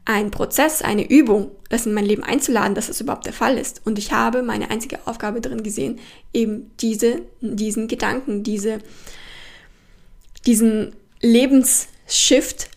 [0.06, 3.82] ein Prozess, eine Übung, das in mein Leben einzuladen, dass das überhaupt der Fall ist.
[3.86, 6.00] Und ich habe meine einzige Aufgabe drin gesehen,
[6.34, 8.80] eben diese, diesen Gedanken, diese,
[10.46, 12.70] diesen Lebensshift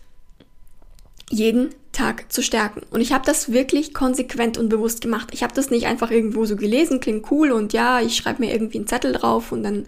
[1.29, 2.81] jeden Tag zu stärken.
[2.91, 5.29] Und ich habe das wirklich konsequent und bewusst gemacht.
[5.33, 8.53] Ich habe das nicht einfach irgendwo so gelesen, klingt cool und ja, ich schreibe mir
[8.53, 9.85] irgendwie einen Zettel drauf und dann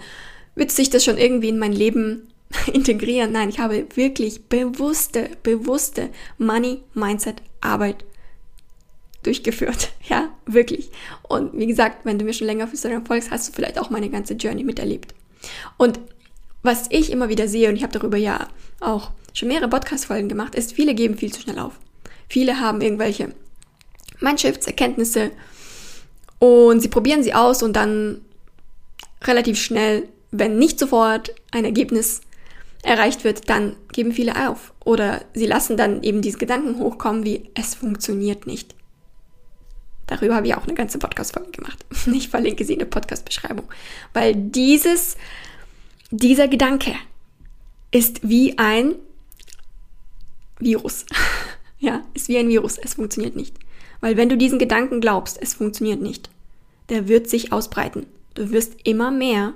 [0.56, 2.28] wird sich das schon irgendwie in mein Leben
[2.74, 3.32] integrieren.
[3.32, 8.06] Nein, ich habe wirklich bewusste, bewusste Money-Mindset-Arbeit
[9.24, 9.90] durchgeführt.
[10.10, 10.90] Ja, wirklich.
[11.30, 13.90] Und wie gesagt, wenn du mir schon länger auf Instagram folgst, hast du vielleicht auch
[13.90, 15.16] meine ganze Journey miterlebt.
[15.78, 16.02] Und
[16.64, 18.50] was ich immer wieder sehe, und ich habe darüber ja
[18.82, 21.80] auch schon mehrere Podcast-Folgen gemacht, ist, viele geben viel zu schnell auf.
[22.28, 23.34] Viele haben irgendwelche
[24.20, 25.32] Mindshifts, Erkenntnisse
[26.40, 28.22] und sie probieren sie aus und dann
[29.24, 32.22] relativ schnell, wenn nicht sofort ein Ergebnis
[32.84, 34.74] erreicht wird, dann geben viele auf.
[34.84, 38.76] Oder sie lassen dann eben diese Gedanken hochkommen wie, es funktioniert nicht.
[40.08, 41.86] Darüber habe ich auch eine ganze Podcast-Folge gemacht.
[42.14, 43.66] Ich verlinke sie in der Podcast-Beschreibung.
[44.14, 45.16] Weil dieses,
[46.10, 46.96] dieser Gedanke
[47.92, 48.96] ist wie ein
[50.62, 51.06] Virus.
[51.80, 52.78] ja, ist wie ein Virus.
[52.78, 53.56] Es funktioniert nicht.
[54.00, 56.30] Weil wenn du diesen Gedanken glaubst, es funktioniert nicht,
[56.90, 58.08] der wird sich ausbreiten.
[58.34, 59.54] Du wirst immer mehr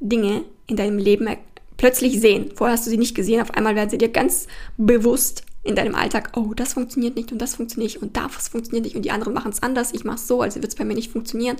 [0.00, 1.28] Dinge in deinem Leben
[1.76, 2.50] plötzlich sehen.
[2.54, 3.40] Vorher hast du sie nicht gesehen.
[3.40, 7.38] Auf einmal werden sie dir ganz bewusst in deinem Alltag, oh, das funktioniert nicht und
[7.38, 9.92] das funktioniert nicht und das funktioniert nicht und die anderen machen es anders.
[9.92, 11.56] Ich mache es so, also wird es bei mir nicht funktionieren.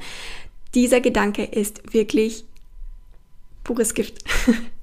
[0.75, 2.45] Dieser Gedanke ist wirklich
[3.65, 4.25] pures Gift.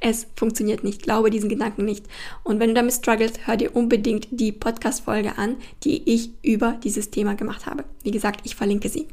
[0.00, 1.02] Es funktioniert nicht.
[1.02, 2.06] Glaube diesen Gedanken nicht.
[2.42, 7.10] Und wenn du damit struggles, hör dir unbedingt die Podcast-Folge an, die ich über dieses
[7.10, 7.84] Thema gemacht habe.
[8.02, 9.08] Wie gesagt, ich verlinke sie.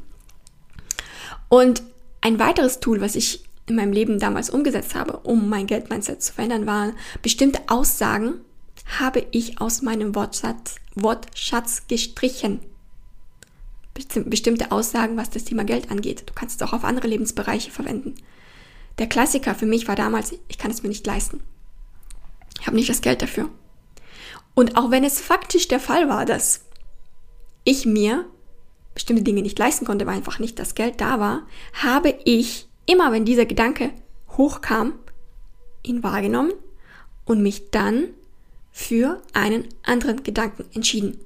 [1.48, 1.82] Und
[2.20, 6.32] ein weiteres Tool, was ich in meinem Leben damals umgesetzt habe, um mein Geldmindset zu
[6.32, 8.34] verändern, waren bestimmte Aussagen,
[8.98, 12.60] habe ich aus meinem Wortschatz, Wortschatz gestrichen.
[14.24, 16.24] Bestimmte Aussagen, was das Thema Geld angeht.
[16.26, 18.14] Du kannst es auch auf andere Lebensbereiche verwenden.
[18.98, 21.42] Der Klassiker für mich war damals, ich kann es mir nicht leisten.
[22.60, 23.48] Ich habe nicht das Geld dafür.
[24.54, 26.64] Und auch wenn es faktisch der Fall war, dass
[27.64, 28.26] ich mir
[28.94, 33.12] bestimmte Dinge nicht leisten konnte, weil einfach nicht das Geld da war, habe ich immer,
[33.12, 33.90] wenn dieser Gedanke
[34.36, 34.94] hochkam,
[35.82, 36.52] ihn wahrgenommen
[37.24, 38.08] und mich dann
[38.72, 41.20] für einen anderen Gedanken entschieden.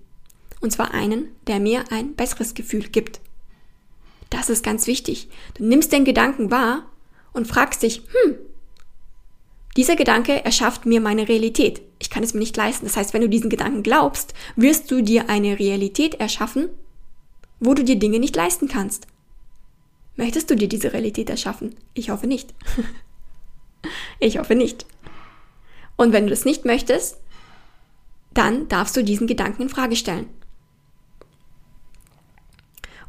[0.60, 3.20] Und zwar einen, der mir ein besseres Gefühl gibt.
[4.30, 5.28] Das ist ganz wichtig.
[5.54, 6.86] Du nimmst den Gedanken wahr
[7.34, 8.38] und fragst dich, hm,
[9.76, 11.82] dieser Gedanke erschafft mir meine Realität.
[11.98, 12.86] Ich kann es mir nicht leisten.
[12.86, 16.68] Das heißt, wenn du diesen Gedanken glaubst, wirst du dir eine Realität erschaffen,
[17.58, 19.08] wo du dir Dinge nicht leisten kannst.
[20.16, 21.74] Möchtest du dir diese Realität erschaffen?
[21.92, 22.54] Ich hoffe nicht.
[24.20, 24.86] ich hoffe nicht.
[25.96, 27.18] Und wenn du das nicht möchtest,
[28.32, 30.28] dann darfst du diesen Gedanken in Frage stellen.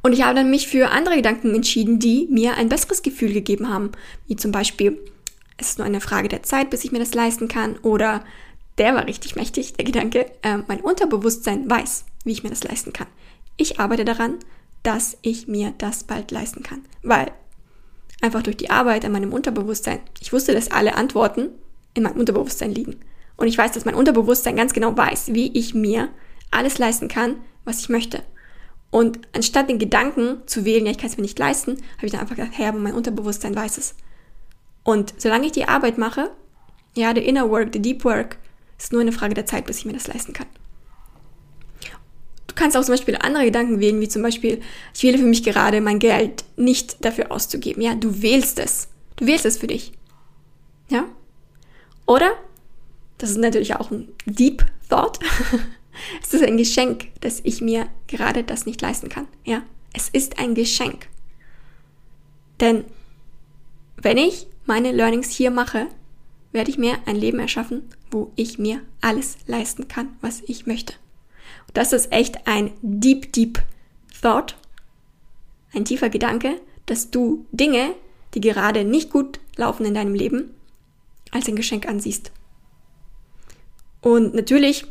[0.06, 3.74] Und ich habe dann mich für andere Gedanken entschieden, die mir ein besseres Gefühl gegeben
[3.74, 3.92] haben.
[4.28, 5.00] Wie zum Beispiel,
[5.58, 7.80] es ist nur eine Frage der Zeit, bis ich mir das leisten kann.
[7.82, 8.24] Oder
[8.78, 12.94] der war richtig mächtig, der Gedanke, äh, mein Unterbewusstsein weiß, wie ich mir das leisten
[12.94, 13.08] kann.
[13.58, 14.36] Ich arbeite daran,
[14.84, 16.86] dass ich mir das bald leisten kann.
[17.02, 17.32] Weil
[18.22, 21.50] einfach durch die Arbeit an meinem Unterbewusstsein, ich wusste, dass alle Antworten
[21.96, 22.98] in meinem Unterbewusstsein liegen.
[23.38, 26.10] Und ich weiß, dass mein Unterbewusstsein ganz genau weiß, wie ich mir
[26.52, 28.22] alles leisten kann, was ich möchte.
[28.96, 32.14] Und anstatt den Gedanken zu wählen, ja, ich kann es mir nicht leisten, habe ich
[32.14, 33.94] dann einfach gedacht, hey, aber mein Unterbewusstsein weiß es.
[34.86, 36.32] Und solange ich die Arbeit mache,
[36.96, 38.38] ja, the inner work, the deep work,
[38.80, 40.48] ist nur eine Frage der Zeit, bis ich mir das leisten kann.
[42.48, 44.62] Du kannst auch zum Beispiel andere Gedanken wählen, wie zum Beispiel,
[44.94, 47.82] ich wähle für mich gerade mein Geld nicht dafür auszugeben.
[47.82, 48.88] Ja, du wählst es.
[49.18, 49.92] Du wählst es für dich.
[50.88, 51.04] Ja?
[52.06, 52.32] Oder,
[53.18, 55.20] das ist natürlich auch ein Deep Thought,
[56.22, 59.28] Es ist ein Geschenk, dass ich mir gerade das nicht leisten kann.
[59.44, 59.64] Ja,
[59.94, 61.08] es ist ein Geschenk.
[62.60, 62.86] Denn
[63.98, 65.88] wenn ich meine Learnings hier mache,
[66.52, 70.94] werde ich mir ein Leben erschaffen, wo ich mir alles leisten kann, was ich möchte.
[71.68, 73.62] Und das ist echt ein deep, deep
[74.22, 74.56] Thought,
[75.74, 77.94] ein tiefer Gedanke, dass du Dinge,
[78.34, 80.52] die gerade nicht gut laufen in deinem Leben,
[81.32, 82.32] als ein Geschenk ansiehst.
[84.02, 84.86] Und natürlich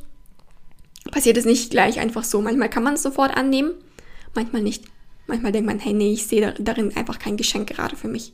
[1.14, 2.42] passiert es nicht gleich einfach so.
[2.42, 3.70] Manchmal kann man es sofort annehmen,
[4.34, 4.84] manchmal nicht.
[5.28, 8.32] Manchmal denkt man, hey, nee, ich sehe darin einfach kein Geschenk gerade für mich.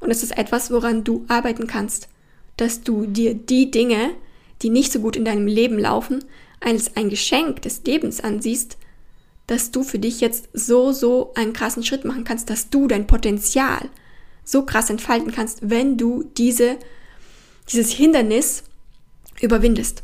[0.00, 2.08] Und es ist etwas, woran du arbeiten kannst,
[2.56, 4.10] dass du dir die Dinge,
[4.62, 6.24] die nicht so gut in deinem Leben laufen,
[6.58, 8.78] als ein Geschenk des Lebens ansiehst,
[9.46, 13.06] dass du für dich jetzt so, so einen krassen Schritt machen kannst, dass du dein
[13.06, 13.88] Potenzial
[14.42, 16.78] so krass entfalten kannst, wenn du diese,
[17.70, 18.64] dieses Hindernis
[19.40, 20.02] überwindest.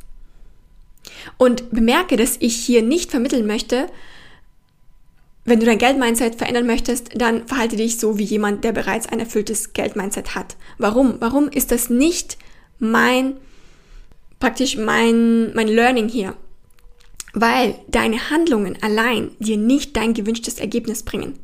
[1.37, 3.89] Und bemerke, dass ich hier nicht vermitteln möchte,
[5.45, 9.21] wenn du dein Geldmindset verändern möchtest, dann verhalte dich so wie jemand, der bereits ein
[9.21, 10.57] erfülltes Geldmindset hat.
[10.79, 11.17] Warum?
[11.21, 12.39] Warum ist das nicht
[12.79, 13.37] mein,
[14.41, 16.35] praktisch mein, mein Learning hier?
[17.35, 21.39] Weil deine Handlungen allein dir nicht dein gewünschtes Ergebnis bringen.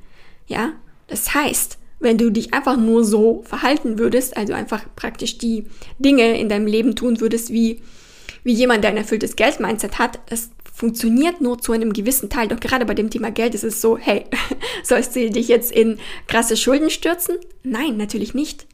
[0.46, 0.72] Ja?
[1.08, 5.66] Das heißt, wenn du dich einfach nur so verhalten würdest, also einfach praktisch die
[5.98, 7.82] Dinge in deinem Leben tun würdest, wie
[8.42, 12.48] wie jemand, der ein erfülltes Geld-Mindset hat, es funktioniert nur zu einem gewissen Teil.
[12.48, 14.24] Doch gerade bei dem Thema Geld ist es so, hey,
[14.82, 17.36] sollst du dich jetzt in krasse Schulden stürzen?
[17.62, 18.66] Nein, natürlich nicht.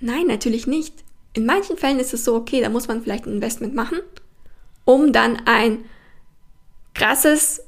[0.00, 0.94] Nein, natürlich nicht.
[1.34, 4.00] In manchen Fällen ist es so, okay, da muss man vielleicht ein Investment machen,
[4.84, 5.84] um dann ein
[6.94, 7.62] krasses,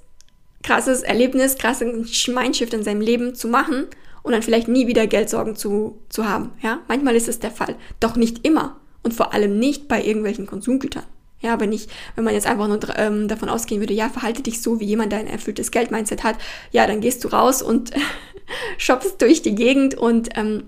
[0.63, 3.87] krasses Erlebnis, krasses Mindshift in seinem Leben zu machen
[4.23, 6.53] und dann vielleicht nie wieder Geldsorgen zu, zu haben.
[6.63, 7.77] Ja, manchmal ist es der Fall.
[8.01, 8.80] Doch nicht immer.
[9.03, 11.05] Und vor allem nicht bei irgendwelchen Konsumgütern.
[11.41, 14.61] Ja, wenn ich, wenn man jetzt einfach nur ähm, davon ausgehen würde, ja, verhalte dich
[14.61, 16.37] so wie jemand, der ein erfülltes Geld-Mindset hat,
[16.71, 17.93] ja, dann gehst du raus und
[18.79, 20.65] shoppst durch die Gegend und ähm,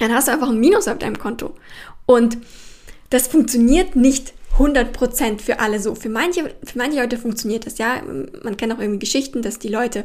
[0.00, 1.54] dann hast du einfach ein Minus auf deinem Konto.
[2.04, 2.38] Und
[3.10, 5.94] das funktioniert nicht 100% für alle so.
[5.94, 8.02] Für manche, für manche Leute funktioniert das, ja.
[8.02, 10.04] Man kennt auch irgendwie Geschichten, dass die Leute,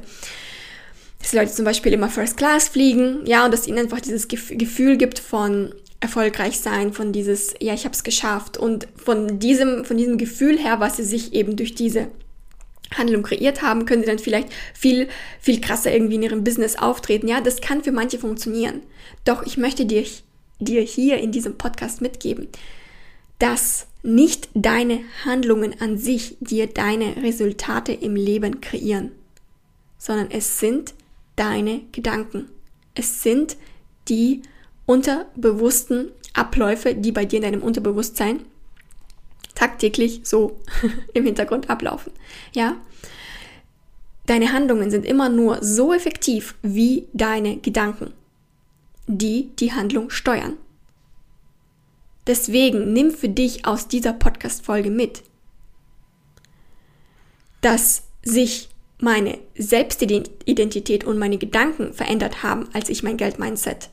[1.19, 4.27] dass die Leute zum Beispiel immer First Class fliegen, ja, und dass ihnen einfach dieses
[4.27, 8.57] Gefühl gibt von, erfolgreich sein, von dieses, ja, ich habe es geschafft.
[8.57, 12.07] Und von diesem, von diesem Gefühl her, was sie sich eben durch diese
[12.95, 15.07] Handlung kreiert haben, können sie dann vielleicht viel,
[15.39, 17.27] viel krasser irgendwie in ihrem Business auftreten.
[17.27, 18.81] Ja, das kann für manche funktionieren.
[19.25, 20.23] Doch ich möchte dich
[20.59, 22.47] dir hier in diesem Podcast mitgeben,
[23.39, 29.11] dass nicht deine Handlungen an sich dir deine Resultate im Leben kreieren,
[29.97, 30.93] sondern es sind
[31.35, 32.49] deine Gedanken.
[32.95, 33.57] Es sind
[34.07, 34.41] die
[34.87, 38.39] unterbewussten Abläufe, die bei dir in deinem Unterbewusstsein
[39.53, 40.59] tagtäglich so
[41.13, 42.11] im Hintergrund ablaufen.
[42.53, 42.77] Ja?
[44.25, 48.13] Deine Handlungen sind immer nur so effektiv wie deine Gedanken,
[49.05, 50.57] die die Handlung steuern.
[52.25, 55.23] Deswegen nimm für dich aus dieser Podcast-Folge mit,
[57.61, 58.69] dass sich
[58.99, 63.89] meine Selbstidentität und meine Gedanken verändert haben, als ich mein Geld-Mindset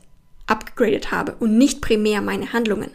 [0.47, 2.91] upgradet habe und nicht primär meine Handlungen.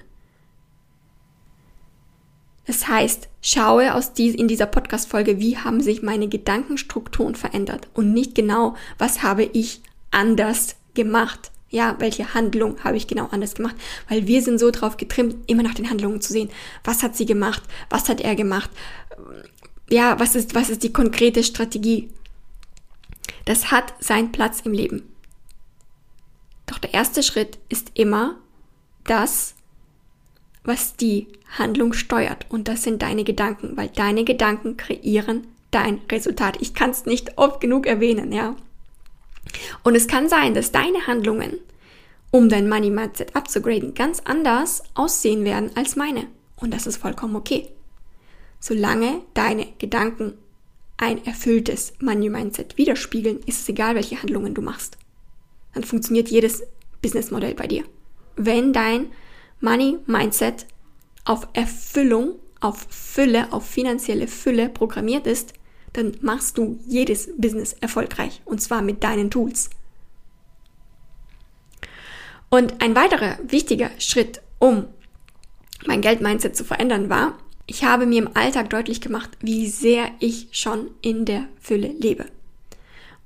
[2.66, 8.12] Das heißt, schaue aus dies, in dieser Podcast-Folge, wie haben sich meine Gedankenstrukturen verändert und
[8.12, 11.50] nicht genau, was habe ich anders gemacht.
[11.68, 13.76] Ja, welche Handlung habe ich genau anders gemacht?
[14.08, 16.50] Weil wir sind so drauf getrimmt, immer nach den Handlungen zu sehen.
[16.84, 17.62] Was hat sie gemacht?
[17.88, 18.70] Was hat er gemacht?
[19.88, 22.08] Ja, was ist, was ist die konkrete Strategie?
[23.44, 25.09] Das hat seinen Platz im Leben.
[26.82, 28.36] Der erste Schritt ist immer
[29.04, 29.54] das,
[30.64, 31.26] was die
[31.58, 32.46] Handlung steuert.
[32.48, 36.60] Und das sind deine Gedanken, weil deine Gedanken kreieren dein Resultat.
[36.60, 38.56] Ich kann es nicht oft genug erwähnen, ja.
[39.82, 41.58] Und es kann sein, dass deine Handlungen,
[42.30, 46.26] um dein Money Mindset abzugraden, ganz anders aussehen werden als meine.
[46.56, 47.68] Und das ist vollkommen okay.
[48.58, 50.34] Solange deine Gedanken
[50.98, 54.98] ein erfülltes Money Mindset widerspiegeln, ist es egal, welche Handlungen du machst.
[55.74, 56.62] Dann funktioniert jedes
[57.02, 57.84] Businessmodell bei dir.
[58.36, 59.06] Wenn dein
[59.60, 60.66] Money Mindset
[61.24, 65.54] auf Erfüllung, auf Fülle, auf finanzielle Fülle programmiert ist,
[65.92, 69.70] dann machst du jedes Business erfolgreich und zwar mit deinen Tools.
[72.48, 74.86] Und ein weiterer wichtiger Schritt, um
[75.86, 80.48] mein Geld-Mindset zu verändern, war, ich habe mir im Alltag deutlich gemacht, wie sehr ich
[80.50, 82.26] schon in der Fülle lebe.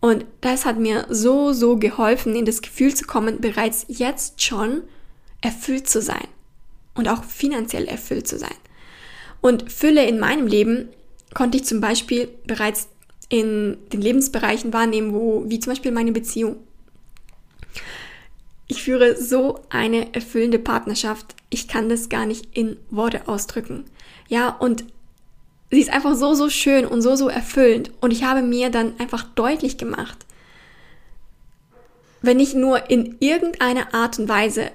[0.04, 4.82] Und das hat mir so, so geholfen, in das Gefühl zu kommen, bereits jetzt schon
[5.40, 6.28] erfüllt zu sein
[6.94, 8.54] und auch finanziell erfüllt zu sein.
[9.40, 10.90] Und Fülle in meinem Leben
[11.32, 12.88] konnte ich zum Beispiel bereits
[13.30, 16.56] in den Lebensbereichen wahrnehmen, wo, wie zum Beispiel meine Beziehung.
[18.66, 21.34] Ich führe so eine erfüllende Partnerschaft.
[21.48, 23.84] Ich kann das gar nicht in Worte ausdrücken.
[24.28, 24.84] Ja, und
[25.70, 27.90] sie ist einfach so, so schön und so, so erfüllend.
[28.00, 30.18] Und ich habe mir dann einfach deutlich gemacht,
[32.22, 34.70] wenn ich nur in irgendeiner Art und Weise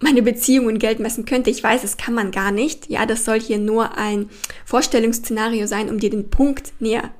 [0.00, 1.50] meine Beziehung in Geld messen könnte.
[1.50, 2.90] Ich weiß, das kann man gar nicht.
[2.90, 4.28] Ja, das soll hier nur ein
[4.64, 7.10] Vorstellungsszenario sein, um dir den Punkt näher,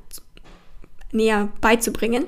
[1.13, 2.27] näher beizubringen.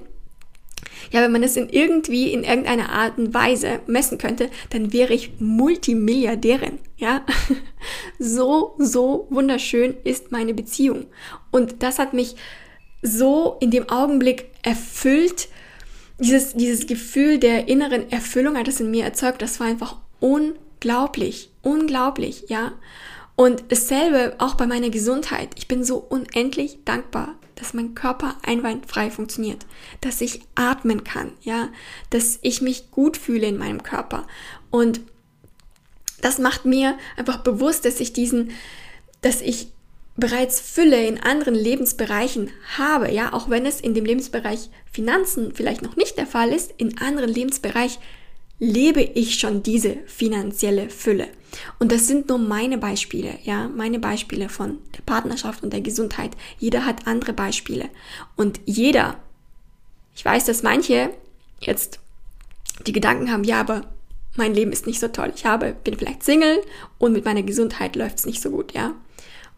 [1.10, 5.14] Ja, wenn man es in irgendwie, in irgendeiner Art und Weise messen könnte, dann wäre
[5.14, 6.78] ich Multimilliardärin.
[6.96, 7.24] Ja,
[8.18, 11.06] so, so wunderschön ist meine Beziehung.
[11.50, 12.36] Und das hat mich
[13.02, 15.48] so in dem Augenblick erfüllt.
[16.18, 19.42] Dieses, dieses Gefühl der inneren Erfüllung hat es in mir erzeugt.
[19.42, 22.72] Das war einfach unglaublich, unglaublich, ja.
[23.36, 25.50] Und dasselbe auch bei meiner Gesundheit.
[25.56, 29.66] Ich bin so unendlich dankbar, dass mein Körper einwandfrei funktioniert,
[30.00, 31.70] dass ich atmen kann, ja,
[32.10, 34.26] dass ich mich gut fühle in meinem Körper.
[34.70, 35.00] Und
[36.20, 38.52] das macht mir einfach bewusst, dass ich diesen,
[39.22, 39.72] dass ich
[40.16, 45.82] bereits Fülle in anderen Lebensbereichen habe, ja, auch wenn es in dem Lebensbereich Finanzen vielleicht
[45.82, 48.00] noch nicht der Fall ist, in anderen Lebensbereichen
[48.58, 51.28] lebe ich schon diese finanzielle Fülle.
[51.78, 56.36] Und das sind nur meine Beispiele, ja, meine Beispiele von der Partnerschaft und der Gesundheit.
[56.58, 57.88] Jeder hat andere Beispiele.
[58.34, 59.18] Und jeder,
[60.14, 61.10] ich weiß, dass manche
[61.60, 62.00] jetzt
[62.86, 63.82] die Gedanken haben, ja, aber
[64.36, 65.32] mein Leben ist nicht so toll.
[65.34, 66.60] Ich habe, bin vielleicht Single
[66.98, 68.94] und mit meiner Gesundheit läuft es nicht so gut, ja.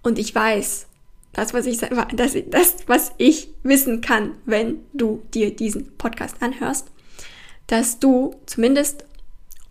[0.02, 0.86] Und ich weiß,
[1.32, 6.88] das, was ich, das, das, was ich wissen kann, wenn du dir diesen Podcast anhörst,
[7.68, 9.04] dass du zumindest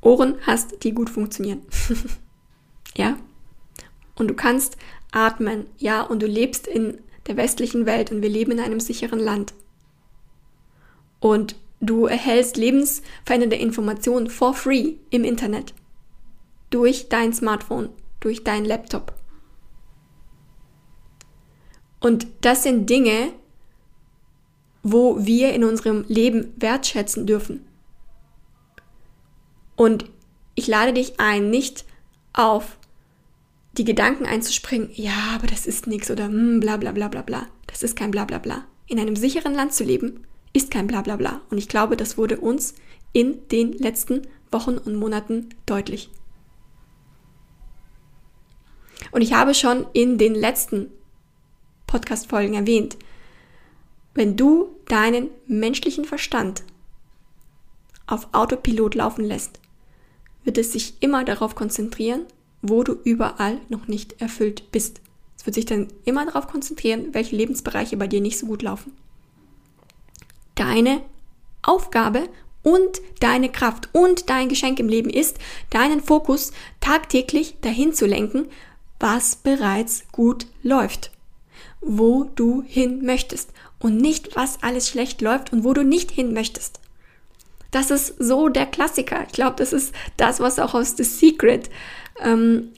[0.01, 1.61] Ohren hast, die gut funktionieren.
[2.97, 3.17] ja?
[4.15, 4.77] Und du kannst
[5.11, 9.19] atmen, ja, und du lebst in der westlichen Welt und wir leben in einem sicheren
[9.19, 9.53] Land.
[11.19, 15.73] Und du erhältst lebensverändernde Informationen for free im Internet.
[16.69, 17.89] Durch dein Smartphone,
[18.19, 19.13] durch dein Laptop.
[21.99, 23.31] Und das sind Dinge,
[24.83, 27.66] wo wir in unserem Leben wertschätzen dürfen.
[29.77, 30.05] Und
[30.55, 31.85] ich lade dich ein, nicht
[32.33, 32.77] auf
[33.77, 37.47] die Gedanken einzuspringen, ja, aber das ist nichts oder hm, bla bla bla bla bla.
[37.67, 38.65] Das ist kein bla bla bla.
[38.87, 41.41] In einem sicheren Land zu leben, ist kein bla bla bla.
[41.51, 42.73] Und ich glaube, das wurde uns
[43.13, 46.09] in den letzten Wochen und Monaten deutlich.
[49.11, 50.91] Und ich habe schon in den letzten
[51.85, 52.97] Podcast-Folgen erwähnt,
[54.15, 56.63] wenn du deinen menschlichen Verstand
[58.07, 59.59] auf Autopilot laufen lässt,
[60.47, 62.21] wird es sich immer darauf konzentrieren,
[62.61, 65.01] wo du überall noch nicht erfüllt bist.
[65.37, 68.93] Es wird sich dann immer darauf konzentrieren, welche Lebensbereiche bei dir nicht so gut laufen.
[70.55, 71.01] Deine
[71.63, 72.29] Aufgabe
[72.63, 75.37] und deine Kraft und dein Geschenk im Leben ist,
[75.69, 78.47] deinen Fokus tagtäglich dahin zu lenken,
[79.01, 81.11] was bereits gut läuft,
[81.81, 86.33] wo du hin möchtest und nicht, was alles schlecht läuft und wo du nicht hin
[86.33, 86.79] möchtest.
[87.71, 89.23] Das ist so der Klassiker.
[89.27, 91.69] Ich glaube, das ist das, was auch aus The Secret
[92.21, 92.69] ähm,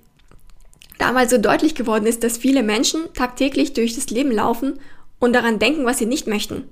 [0.98, 4.80] damals so deutlich geworden ist, dass viele Menschen tagtäglich durch das Leben laufen
[5.20, 6.68] und daran denken, was sie nicht möchten.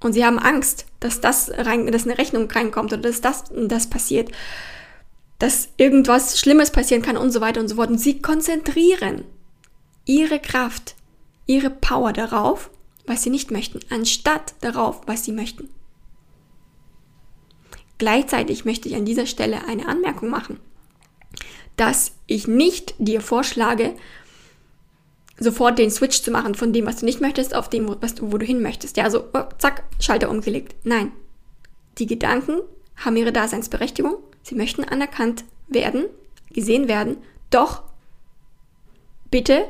[0.00, 3.88] Und sie haben Angst, dass das rein, dass eine Rechnung reinkommt oder dass das das
[3.88, 4.30] passiert,
[5.38, 7.90] dass irgendwas Schlimmes passieren kann und so weiter und so fort.
[7.90, 9.24] Und sie konzentrieren
[10.04, 10.94] ihre Kraft,
[11.46, 12.70] ihre Power darauf,
[13.06, 15.68] was sie nicht möchten, anstatt darauf, was sie möchten.
[17.98, 20.58] Gleichzeitig möchte ich an dieser Stelle eine Anmerkung machen,
[21.76, 23.94] dass ich nicht dir vorschlage,
[25.38, 28.32] sofort den Switch zu machen von dem, was du nicht möchtest, auf dem, was du,
[28.32, 28.96] wo du hin möchtest.
[28.96, 30.74] Ja, also oh, zack, Schalter umgelegt.
[30.84, 31.12] Nein.
[31.98, 32.60] Die Gedanken
[32.96, 34.16] haben ihre Daseinsberechtigung.
[34.42, 36.04] Sie möchten anerkannt werden,
[36.50, 37.18] gesehen werden.
[37.50, 37.82] Doch
[39.30, 39.66] bitte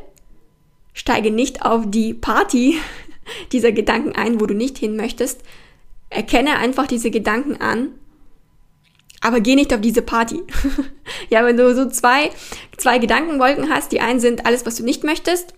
[0.92, 2.78] steige nicht auf die Party
[3.52, 5.42] dieser Gedanken ein, wo du nicht hin möchtest.
[6.10, 7.90] Erkenne einfach diese Gedanken an
[9.26, 10.42] aber geh nicht auf diese Party.
[11.30, 12.30] ja, wenn du so zwei,
[12.76, 15.52] zwei Gedankenwolken hast, die einen sind alles, was du nicht möchtest,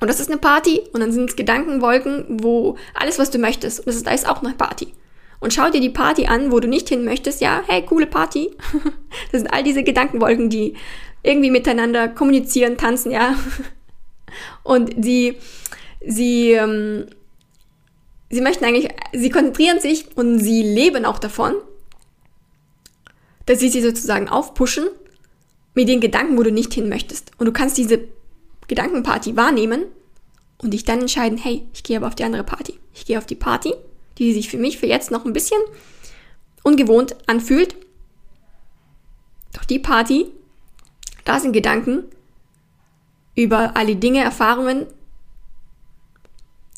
[0.00, 3.80] und das ist eine Party, und dann sind es Gedankenwolken, wo alles, was du möchtest,
[3.80, 4.92] und das ist, ist auch eine Party.
[5.40, 8.50] Und schau dir die Party an, wo du nicht hin möchtest, ja, hey, coole Party.
[9.32, 10.74] das sind all diese Gedankenwolken, die
[11.24, 13.34] irgendwie miteinander kommunizieren, tanzen, ja.
[14.62, 15.36] Und sie,
[16.06, 17.06] sie, ähm,
[18.30, 21.54] sie möchten eigentlich, sie konzentrieren sich und sie leben auch davon,
[23.46, 24.88] dass sie sie sozusagen aufpushen
[25.74, 27.32] mit den Gedanken, wo du nicht hin möchtest.
[27.38, 28.00] Und du kannst diese
[28.68, 29.84] Gedankenparty wahrnehmen
[30.58, 32.78] und dich dann entscheiden, hey, ich gehe aber auf die andere Party.
[32.94, 33.74] Ich gehe auf die Party,
[34.18, 35.60] die sich für mich für jetzt noch ein bisschen
[36.62, 37.76] ungewohnt anfühlt.
[39.52, 40.26] Doch die Party,
[41.24, 42.04] da sind Gedanken
[43.34, 44.86] über alle Dinge, Erfahrungen,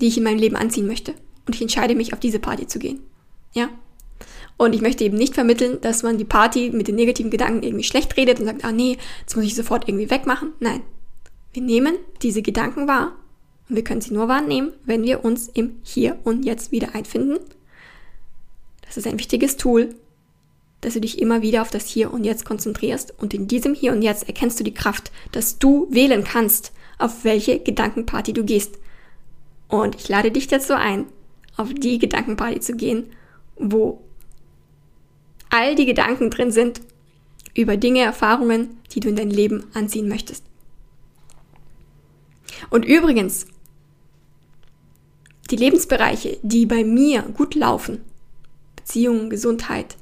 [0.00, 1.14] die ich in meinem Leben anziehen möchte.
[1.46, 3.00] Und ich entscheide mich, auf diese Party zu gehen.
[3.52, 3.68] Ja?
[4.56, 7.84] Und ich möchte eben nicht vermitteln, dass man die Party mit den negativen Gedanken irgendwie
[7.84, 10.52] schlecht redet und sagt, ah nee, jetzt muss ich sofort irgendwie wegmachen.
[10.60, 10.82] Nein.
[11.52, 13.16] Wir nehmen diese Gedanken wahr
[13.68, 17.38] und wir können sie nur wahrnehmen, wenn wir uns im Hier und Jetzt wieder einfinden.
[18.82, 19.94] Das ist ein wichtiges Tool,
[20.80, 23.92] dass du dich immer wieder auf das Hier und Jetzt konzentrierst und in diesem Hier
[23.92, 28.78] und Jetzt erkennst du die Kraft, dass du wählen kannst, auf welche Gedankenparty du gehst.
[29.68, 31.06] Und ich lade dich dazu ein,
[31.56, 33.04] auf die Gedankenparty zu gehen,
[33.56, 34.05] wo
[35.56, 36.82] all die Gedanken drin sind
[37.54, 40.44] über Dinge, Erfahrungen, die du in dein Leben anziehen möchtest.
[42.68, 43.46] Und übrigens,
[45.50, 48.04] die Lebensbereiche, die bei mir gut laufen,
[48.76, 49.96] Beziehung, Gesundheit,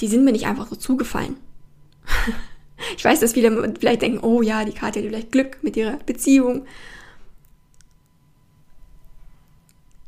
[0.00, 1.36] die sind mir nicht einfach so zugefallen.
[2.96, 5.96] ich weiß, dass viele vielleicht denken, oh ja, die Karte hat vielleicht Glück mit ihrer
[6.04, 6.66] Beziehung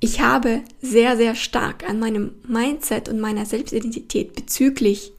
[0.01, 5.13] ich habe sehr, sehr stark an meinem Mindset und meiner Selbstidentität bezüglich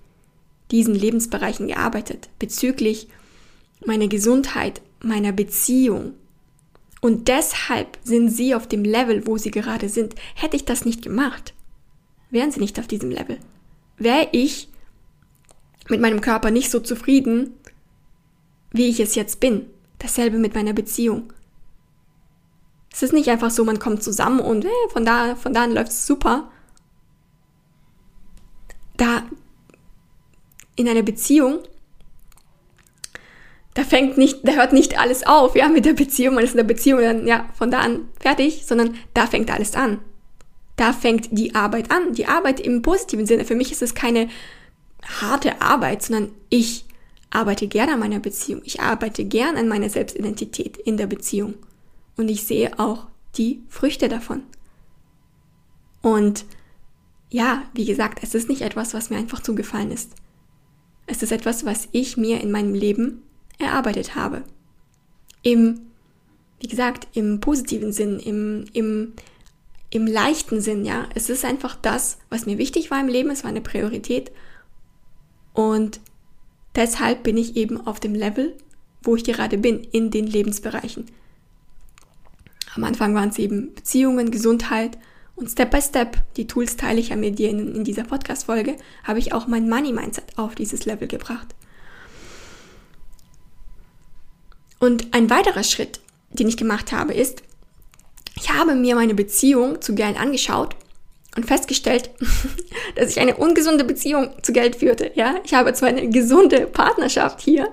[0.71, 3.07] diesen Lebensbereichen gearbeitet, bezüglich
[3.85, 6.13] meiner Gesundheit, meiner Beziehung.
[7.01, 10.15] Und deshalb sind sie auf dem Level, wo sie gerade sind.
[10.35, 11.53] Hätte ich das nicht gemacht,
[12.29, 13.37] wären sie nicht auf diesem Level.
[13.97, 14.69] Wäre ich
[15.89, 17.53] mit meinem Körper nicht so zufrieden,
[18.71, 19.65] wie ich es jetzt bin.
[19.97, 21.33] Dasselbe mit meiner Beziehung.
[22.91, 25.73] Es ist nicht einfach so, man kommt zusammen und hey, von da, von da an
[25.73, 26.51] läuft es super.
[28.97, 29.23] Da
[30.75, 31.59] in einer Beziehung,
[33.73, 36.57] da fängt nicht, da hört nicht alles auf, ja, mit der Beziehung, man ist in
[36.57, 39.99] der Beziehung dann, ja, von da an fertig, sondern da fängt alles an.
[40.75, 42.13] Da fängt die Arbeit an.
[42.13, 43.43] Die Arbeit im positiven Sinne.
[43.43, 44.29] Für mich ist es keine
[45.19, 46.85] harte Arbeit, sondern ich
[47.29, 48.61] arbeite gerne an meiner Beziehung.
[48.63, 51.55] Ich arbeite gern an meiner Selbstidentität in der Beziehung
[52.19, 53.07] und ich sehe auch
[53.37, 54.43] die Früchte davon.
[56.01, 56.45] Und
[57.29, 60.11] ja, wie gesagt, es ist nicht etwas, was mir einfach zugefallen ist.
[61.07, 63.23] Es ist etwas, was ich mir in meinem Leben
[63.57, 64.43] erarbeitet habe.
[65.43, 65.81] Im,
[66.59, 69.13] wie gesagt, im positiven Sinn, im, im,
[69.89, 71.07] im leichten Sinn, ja.
[71.15, 74.31] Es ist einfach das, was mir wichtig war im Leben, es war eine Priorität.
[75.53, 76.01] Und
[76.75, 78.57] deshalb bin ich eben auf dem Level,
[79.03, 81.05] wo ich gerade bin, in den Lebensbereichen.
[82.75, 84.97] Am Anfang waren es eben Beziehungen, Gesundheit
[85.35, 88.75] und Step by Step, die Tools teile ich ja mit dir in, in dieser Podcast-Folge,
[89.03, 91.55] habe ich auch mein Money-Mindset auf dieses Level gebracht.
[94.79, 95.99] Und ein weiterer Schritt,
[96.31, 97.43] den ich gemacht habe, ist,
[98.35, 100.75] ich habe mir meine Beziehung zu Geld angeschaut
[101.35, 102.09] und festgestellt,
[102.95, 105.11] dass ich eine ungesunde Beziehung zu Geld führte.
[105.15, 107.69] Ja, ich habe zwar eine gesunde Partnerschaft hier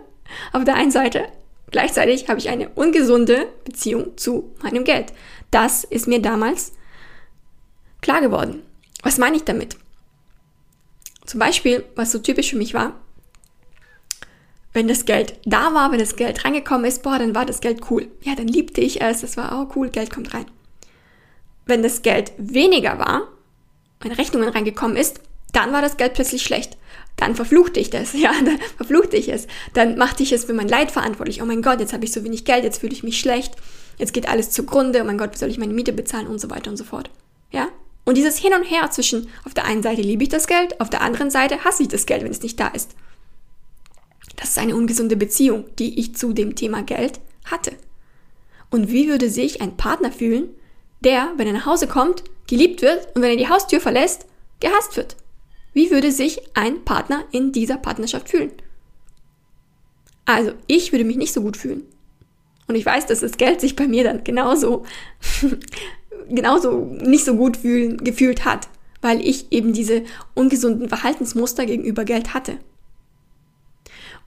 [0.53, 1.25] auf der einen Seite,
[1.71, 5.13] gleichzeitig habe ich eine ungesunde Beziehung zu meinem Geld.
[5.51, 6.73] Das ist mir damals
[8.01, 8.63] klar geworden.
[9.03, 9.77] Was meine ich damit?
[11.25, 12.95] Zum Beispiel, was so typisch für mich war,
[14.73, 17.91] wenn das Geld da war, wenn das Geld reingekommen ist, boah, dann war das Geld
[17.91, 18.09] cool.
[18.21, 20.45] Ja, dann liebte ich es, das war, oh cool, Geld kommt rein.
[21.65, 23.29] Wenn das Geld weniger war,
[24.01, 25.21] wenn Rechnungen reingekommen ist,
[25.53, 26.77] dann war das Geld plötzlich schlecht.
[27.17, 29.47] Dann verfluchte ich das, ja, dann verfluchte ich es.
[29.73, 31.43] Dann machte ich es für mein Leid verantwortlich.
[31.43, 33.55] Oh mein Gott, jetzt habe ich so wenig Geld, jetzt fühle ich mich schlecht,
[33.99, 36.51] jetzt geht alles zugrunde, oh mein Gott, wie soll ich meine Miete bezahlen und so
[36.51, 37.11] weiter und so fort.
[37.51, 37.69] Ja?
[38.05, 40.91] Und dieses Hin und Her zwischen, auf der einen Seite liebe ich das Geld, auf
[40.91, 42.93] der anderen Seite hasse ich das Geld, wenn es nicht da ist.
[44.37, 47.73] Das ist eine ungesunde Beziehung, die ich zu dem Thema Geld hatte.
[48.71, 50.49] Und wie würde sich ein Partner fühlen,
[51.01, 54.27] der, wenn er nach Hause kommt, geliebt wird und wenn er die Haustür verlässt,
[54.61, 55.17] gehasst wird?
[55.77, 58.51] Wie würde sich ein Partner in dieser Partnerschaft fühlen?
[60.25, 61.83] Also, ich würde mich nicht so gut fühlen.
[62.67, 64.87] Und ich weiß, dass das Geld sich bei mir dann genauso,
[66.31, 68.69] genauso nicht so gut fühlen, gefühlt hat,
[69.03, 72.57] weil ich eben diese ungesunden Verhaltensmuster gegenüber Geld hatte.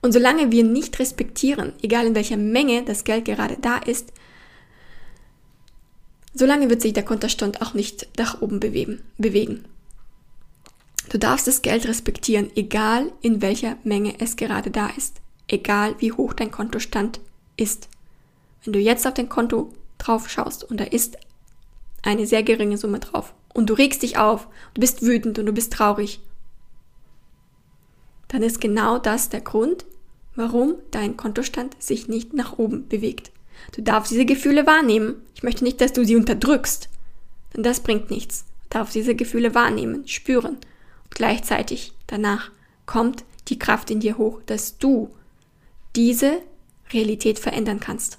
[0.02, 4.12] Und solange wir nicht respektieren, egal in welcher Menge das Geld gerade da ist,
[6.32, 9.64] solange wird sich der Konterstand auch nicht nach oben bewegen.
[11.10, 16.12] Du darfst das Geld respektieren, egal in welcher Menge es gerade da ist, egal wie
[16.12, 17.20] hoch dein Kontostand
[17.56, 17.88] ist.
[18.62, 21.18] Wenn du jetzt auf dein Konto drauf schaust und da ist
[22.02, 25.52] eine sehr geringe Summe drauf und du regst dich auf, du bist wütend und du
[25.52, 26.20] bist traurig,
[28.28, 29.86] dann ist genau das der Grund,
[30.36, 33.32] warum dein Kontostand sich nicht nach oben bewegt.
[33.72, 35.16] Du darfst diese Gefühle wahrnehmen.
[35.34, 36.88] Ich möchte nicht, dass du sie unterdrückst,
[37.56, 38.44] denn das bringt nichts.
[38.68, 40.58] Du darfst diese Gefühle wahrnehmen, spüren.
[41.10, 42.50] Gleichzeitig danach
[42.86, 45.10] kommt die Kraft in dir hoch, dass du
[45.96, 46.42] diese
[46.92, 48.18] Realität verändern kannst.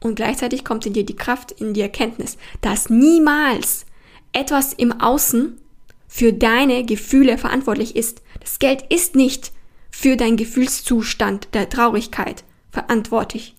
[0.00, 3.84] Und gleichzeitig kommt in dir die Kraft, in die Erkenntnis, dass niemals
[4.32, 5.58] etwas im Außen
[6.06, 8.22] für deine Gefühle verantwortlich ist.
[8.40, 9.52] Das Geld ist nicht
[9.90, 13.54] für deinen Gefühlszustand der Traurigkeit verantwortlich.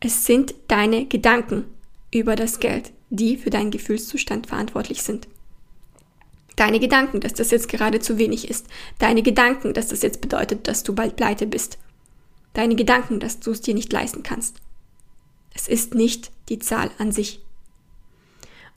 [0.00, 1.64] Es sind deine Gedanken
[2.12, 5.28] über das Geld, die für deinen Gefühlszustand verantwortlich sind.
[6.56, 8.66] Deine Gedanken, dass das jetzt gerade zu wenig ist.
[8.98, 11.78] Deine Gedanken, dass das jetzt bedeutet, dass du bald pleite bist.
[12.54, 14.56] Deine Gedanken, dass du es dir nicht leisten kannst.
[15.54, 17.40] Es ist nicht die Zahl an sich.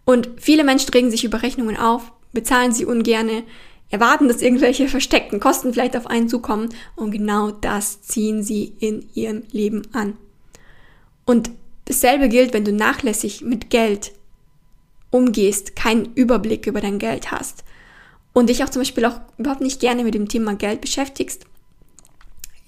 [0.06, 3.44] Und viele Menschen regen sich über Rechnungen auf, bezahlen sie ungerne,
[3.90, 9.08] erwarten, dass irgendwelche versteckten Kosten vielleicht auf einen zukommen und genau das ziehen sie in
[9.14, 10.18] ihrem Leben an.
[11.26, 11.52] Und
[11.86, 14.12] dasselbe gilt, wenn du nachlässig mit Geld
[15.14, 17.64] umgehst, keinen Überblick über dein Geld hast
[18.34, 21.46] und dich auch zum Beispiel auch überhaupt nicht gerne mit dem Thema Geld beschäftigst.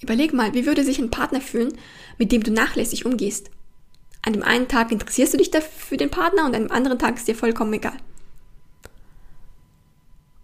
[0.00, 1.76] Überleg mal, wie würde sich ein Partner fühlen,
[2.18, 3.50] mit dem du nachlässig umgehst?
[4.22, 6.98] An dem einen Tag interessierst du dich dafür für den Partner und an dem anderen
[6.98, 7.96] Tag ist dir vollkommen egal.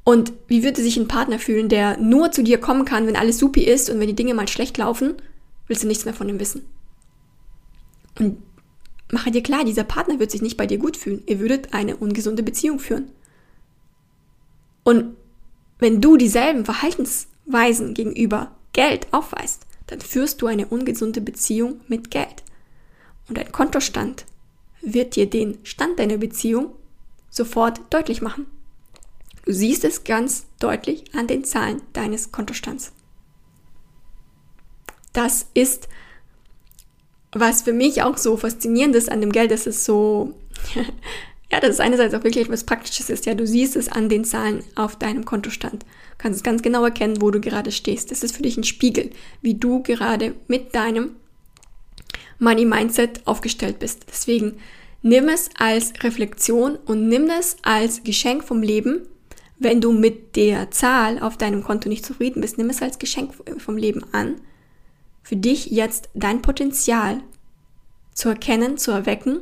[0.05, 3.39] Und wie würde sich ein Partner fühlen, der nur zu dir kommen kann, wenn alles
[3.39, 5.15] supi ist und wenn die Dinge mal schlecht laufen,
[5.69, 6.67] willst du nichts mehr von ihm wissen.
[8.19, 8.43] Und
[9.13, 11.23] mache dir klar, dieser Partner wird sich nicht bei dir gut fühlen.
[11.27, 13.11] Ihr würdet eine ungesunde Beziehung führen.
[14.85, 15.17] Und
[15.79, 22.43] wenn du dieselben Verhaltensweisen gegenüber Geld aufweist, dann führst du eine ungesunde Beziehung mit Geld.
[23.29, 24.25] Und ein Kontostand
[24.81, 26.73] wird dir den Stand deiner Beziehung
[27.31, 28.47] sofort deutlich machen.
[29.45, 32.93] Du siehst es ganz deutlich an den Zahlen deines Kontostands.
[35.13, 35.89] Das ist,
[37.33, 40.35] was für mich auch so faszinierend ist an dem Geld, dass es so,
[41.51, 43.27] ja, das ist einerseits auch wirklich etwas Praktisches ist.
[43.27, 45.83] Ja, du siehst es an den Zahlen auf deinem Kontostand.
[45.83, 48.11] Du kannst es ganz genau erkennen, wo du gerade stehst.
[48.11, 49.11] Das ist für dich ein Spiegel,
[49.41, 51.17] wie du gerade mit deinem
[52.39, 54.05] Money Mindset aufgestellt bist.
[54.09, 54.59] Deswegen
[55.01, 59.07] nimm es als Reflexion und nimm es als Geschenk vom Leben,
[59.59, 63.33] wenn du mit der Zahl auf deinem Konto nicht zufrieden bist, nimm es als Geschenk
[63.59, 64.41] vom Leben an,
[65.23, 67.23] für dich jetzt dein Potenzial
[68.13, 69.41] zu erkennen, zu erwecken,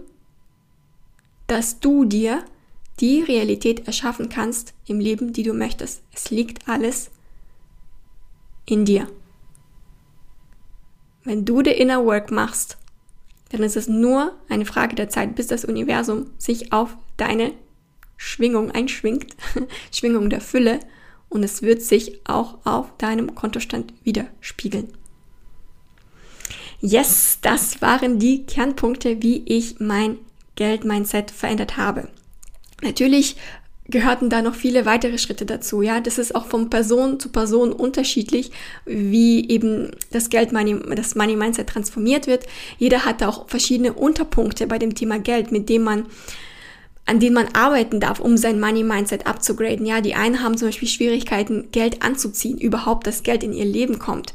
[1.46, 2.44] dass du dir
[3.00, 6.02] die Realität erschaffen kannst im Leben, die du möchtest.
[6.12, 7.10] Es liegt alles
[8.66, 9.08] in dir.
[11.24, 12.78] Wenn du the inner work machst,
[13.50, 17.52] dann ist es nur eine Frage der Zeit, bis das Universum sich auf deine
[18.16, 19.34] Schwingung einschwingt,
[19.92, 20.80] Schwingung der Fülle,
[21.28, 24.92] und es wird sich auch auf deinem Kontostand widerspiegeln.
[26.80, 30.18] Yes, das waren die Kernpunkte, wie ich mein
[30.56, 32.08] Geld-Mindset verändert habe.
[32.82, 33.36] Natürlich
[33.90, 35.82] gehörten da noch viele weitere Schritte dazu.
[35.82, 38.50] Ja, das ist auch von Person zu Person unterschiedlich,
[38.86, 42.44] wie eben das Geld Money, das Money Mindset transformiert wird.
[42.78, 46.06] Jeder hat da auch verschiedene Unterpunkte bei dem Thema Geld, mit dem man
[47.06, 49.84] an denen man arbeiten darf, um sein Money Mindset abzugraden.
[49.84, 53.98] Ja, die einen haben zum Beispiel Schwierigkeiten, Geld anzuziehen, überhaupt, dass Geld in ihr Leben
[53.98, 54.32] kommt.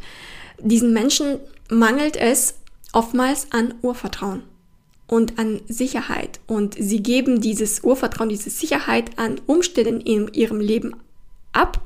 [0.60, 1.40] Diesen Menschen
[1.70, 2.56] mangelt es
[2.94, 4.44] oftmals an Urvertrauen
[5.08, 6.40] und an Sicherheit.
[6.48, 10.96] Und sie geben dieses Urvertrauen, diese Sicherheit an Umständen in ihrem Leben
[11.52, 11.82] ab.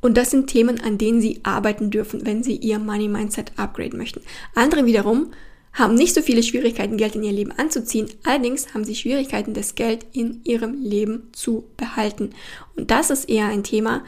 [0.00, 3.98] Und das sind Themen, an denen sie arbeiten dürfen, wenn sie ihr Money Mindset upgraden
[3.98, 4.20] möchten.
[4.54, 5.32] Andere wiederum
[5.72, 8.08] haben nicht so viele Schwierigkeiten, Geld in ihr Leben anzuziehen.
[8.24, 12.30] Allerdings haben sie Schwierigkeiten, das Geld in ihrem Leben zu behalten.
[12.76, 14.04] Und das ist eher ein Thema,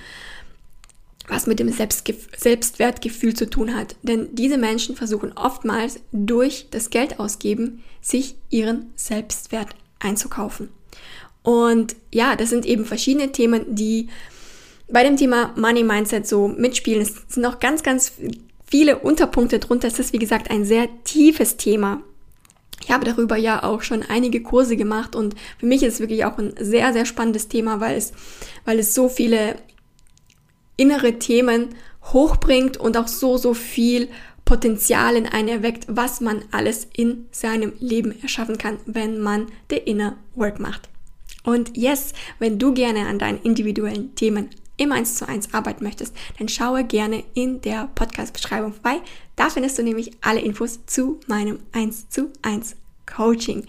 [1.29, 3.97] was mit dem Selbstwertgefühl zu tun hat.
[4.03, 9.69] Denn diese Menschen versuchen oftmals durch das Geld ausgeben, sich ihren Selbstwert
[10.01, 10.69] einzukaufen.
[11.43, 14.09] Und ja, das sind eben verschiedene Themen, die
[14.89, 17.03] bei dem Thema Money Mindset so mitspielen.
[17.03, 18.13] Es sind noch ganz, ganz
[18.67, 19.89] viele Unterpunkte drunter.
[19.89, 22.03] Es ist, wie gesagt, ein sehr tiefes Thema.
[22.83, 26.27] Ich habe darüber ja auch schon einige Kurse gemacht und für mich ist es wirklich
[26.27, 28.13] auch ein sehr, sehr spannendes Thema, weil es,
[28.67, 29.57] weil es so viele
[30.77, 31.71] innere Themen
[32.13, 34.09] hochbringt und auch so, so viel
[34.45, 39.77] Potenzial in einen erweckt, was man alles in seinem Leben erschaffen kann, wenn man the
[39.77, 40.89] inner work macht.
[41.45, 46.15] Und yes, wenn du gerne an deinen individuellen Themen im 1 zu 1 arbeiten möchtest,
[46.39, 49.01] dann schaue gerne in der Podcast-Beschreibung vorbei.
[49.37, 53.67] Da findest du nämlich alle Infos zu meinem 1 zu 1 Coaching.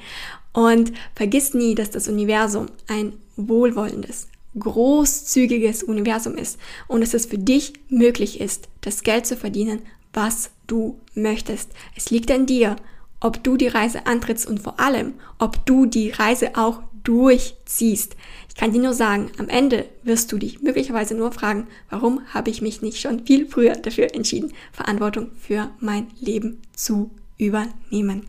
[0.54, 4.28] Und vergiss nie, dass das Universum ein wohlwollendes,
[4.58, 9.82] großzügiges Universum ist und dass es für dich möglich ist, das Geld zu verdienen,
[10.14, 11.72] was du möchtest.
[11.96, 12.76] Es liegt an dir,
[13.20, 18.16] ob du die Reise antrittst und vor allem, ob du die Reise auch durchziehst.
[18.50, 22.50] Ich kann dir nur sagen, am Ende wirst du dich möglicherweise nur fragen, warum habe
[22.50, 28.28] ich mich nicht schon viel früher dafür entschieden, Verantwortung für mein Leben zu übernehmen.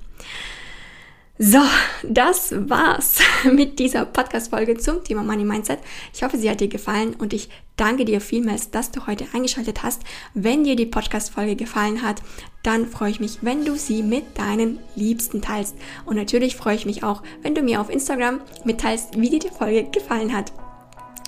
[1.38, 1.58] So,
[2.02, 5.80] das war's mit dieser Podcast-Folge zum Thema Money Mindset.
[6.14, 9.82] Ich hoffe, sie hat dir gefallen und ich danke dir vielmals, dass du heute eingeschaltet
[9.82, 10.00] hast.
[10.32, 12.22] Wenn dir die Podcast-Folge gefallen hat,
[12.62, 15.76] dann freue ich mich, wenn du sie mit deinen Liebsten teilst.
[16.06, 19.50] Und natürlich freue ich mich auch, wenn du mir auf Instagram mitteilst, wie dir die
[19.50, 20.52] Folge gefallen hat.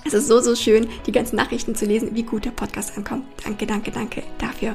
[0.07, 3.27] Es ist so, so schön, die ganzen Nachrichten zu lesen, wie gut der Podcast ankommt.
[3.45, 4.75] Danke, danke, danke dafür.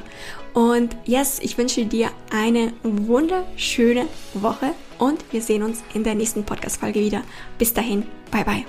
[0.54, 6.44] Und yes, ich wünsche dir eine wunderschöne Woche und wir sehen uns in der nächsten
[6.44, 7.22] Podcast-Folge wieder.
[7.58, 8.64] Bis dahin, bye bye.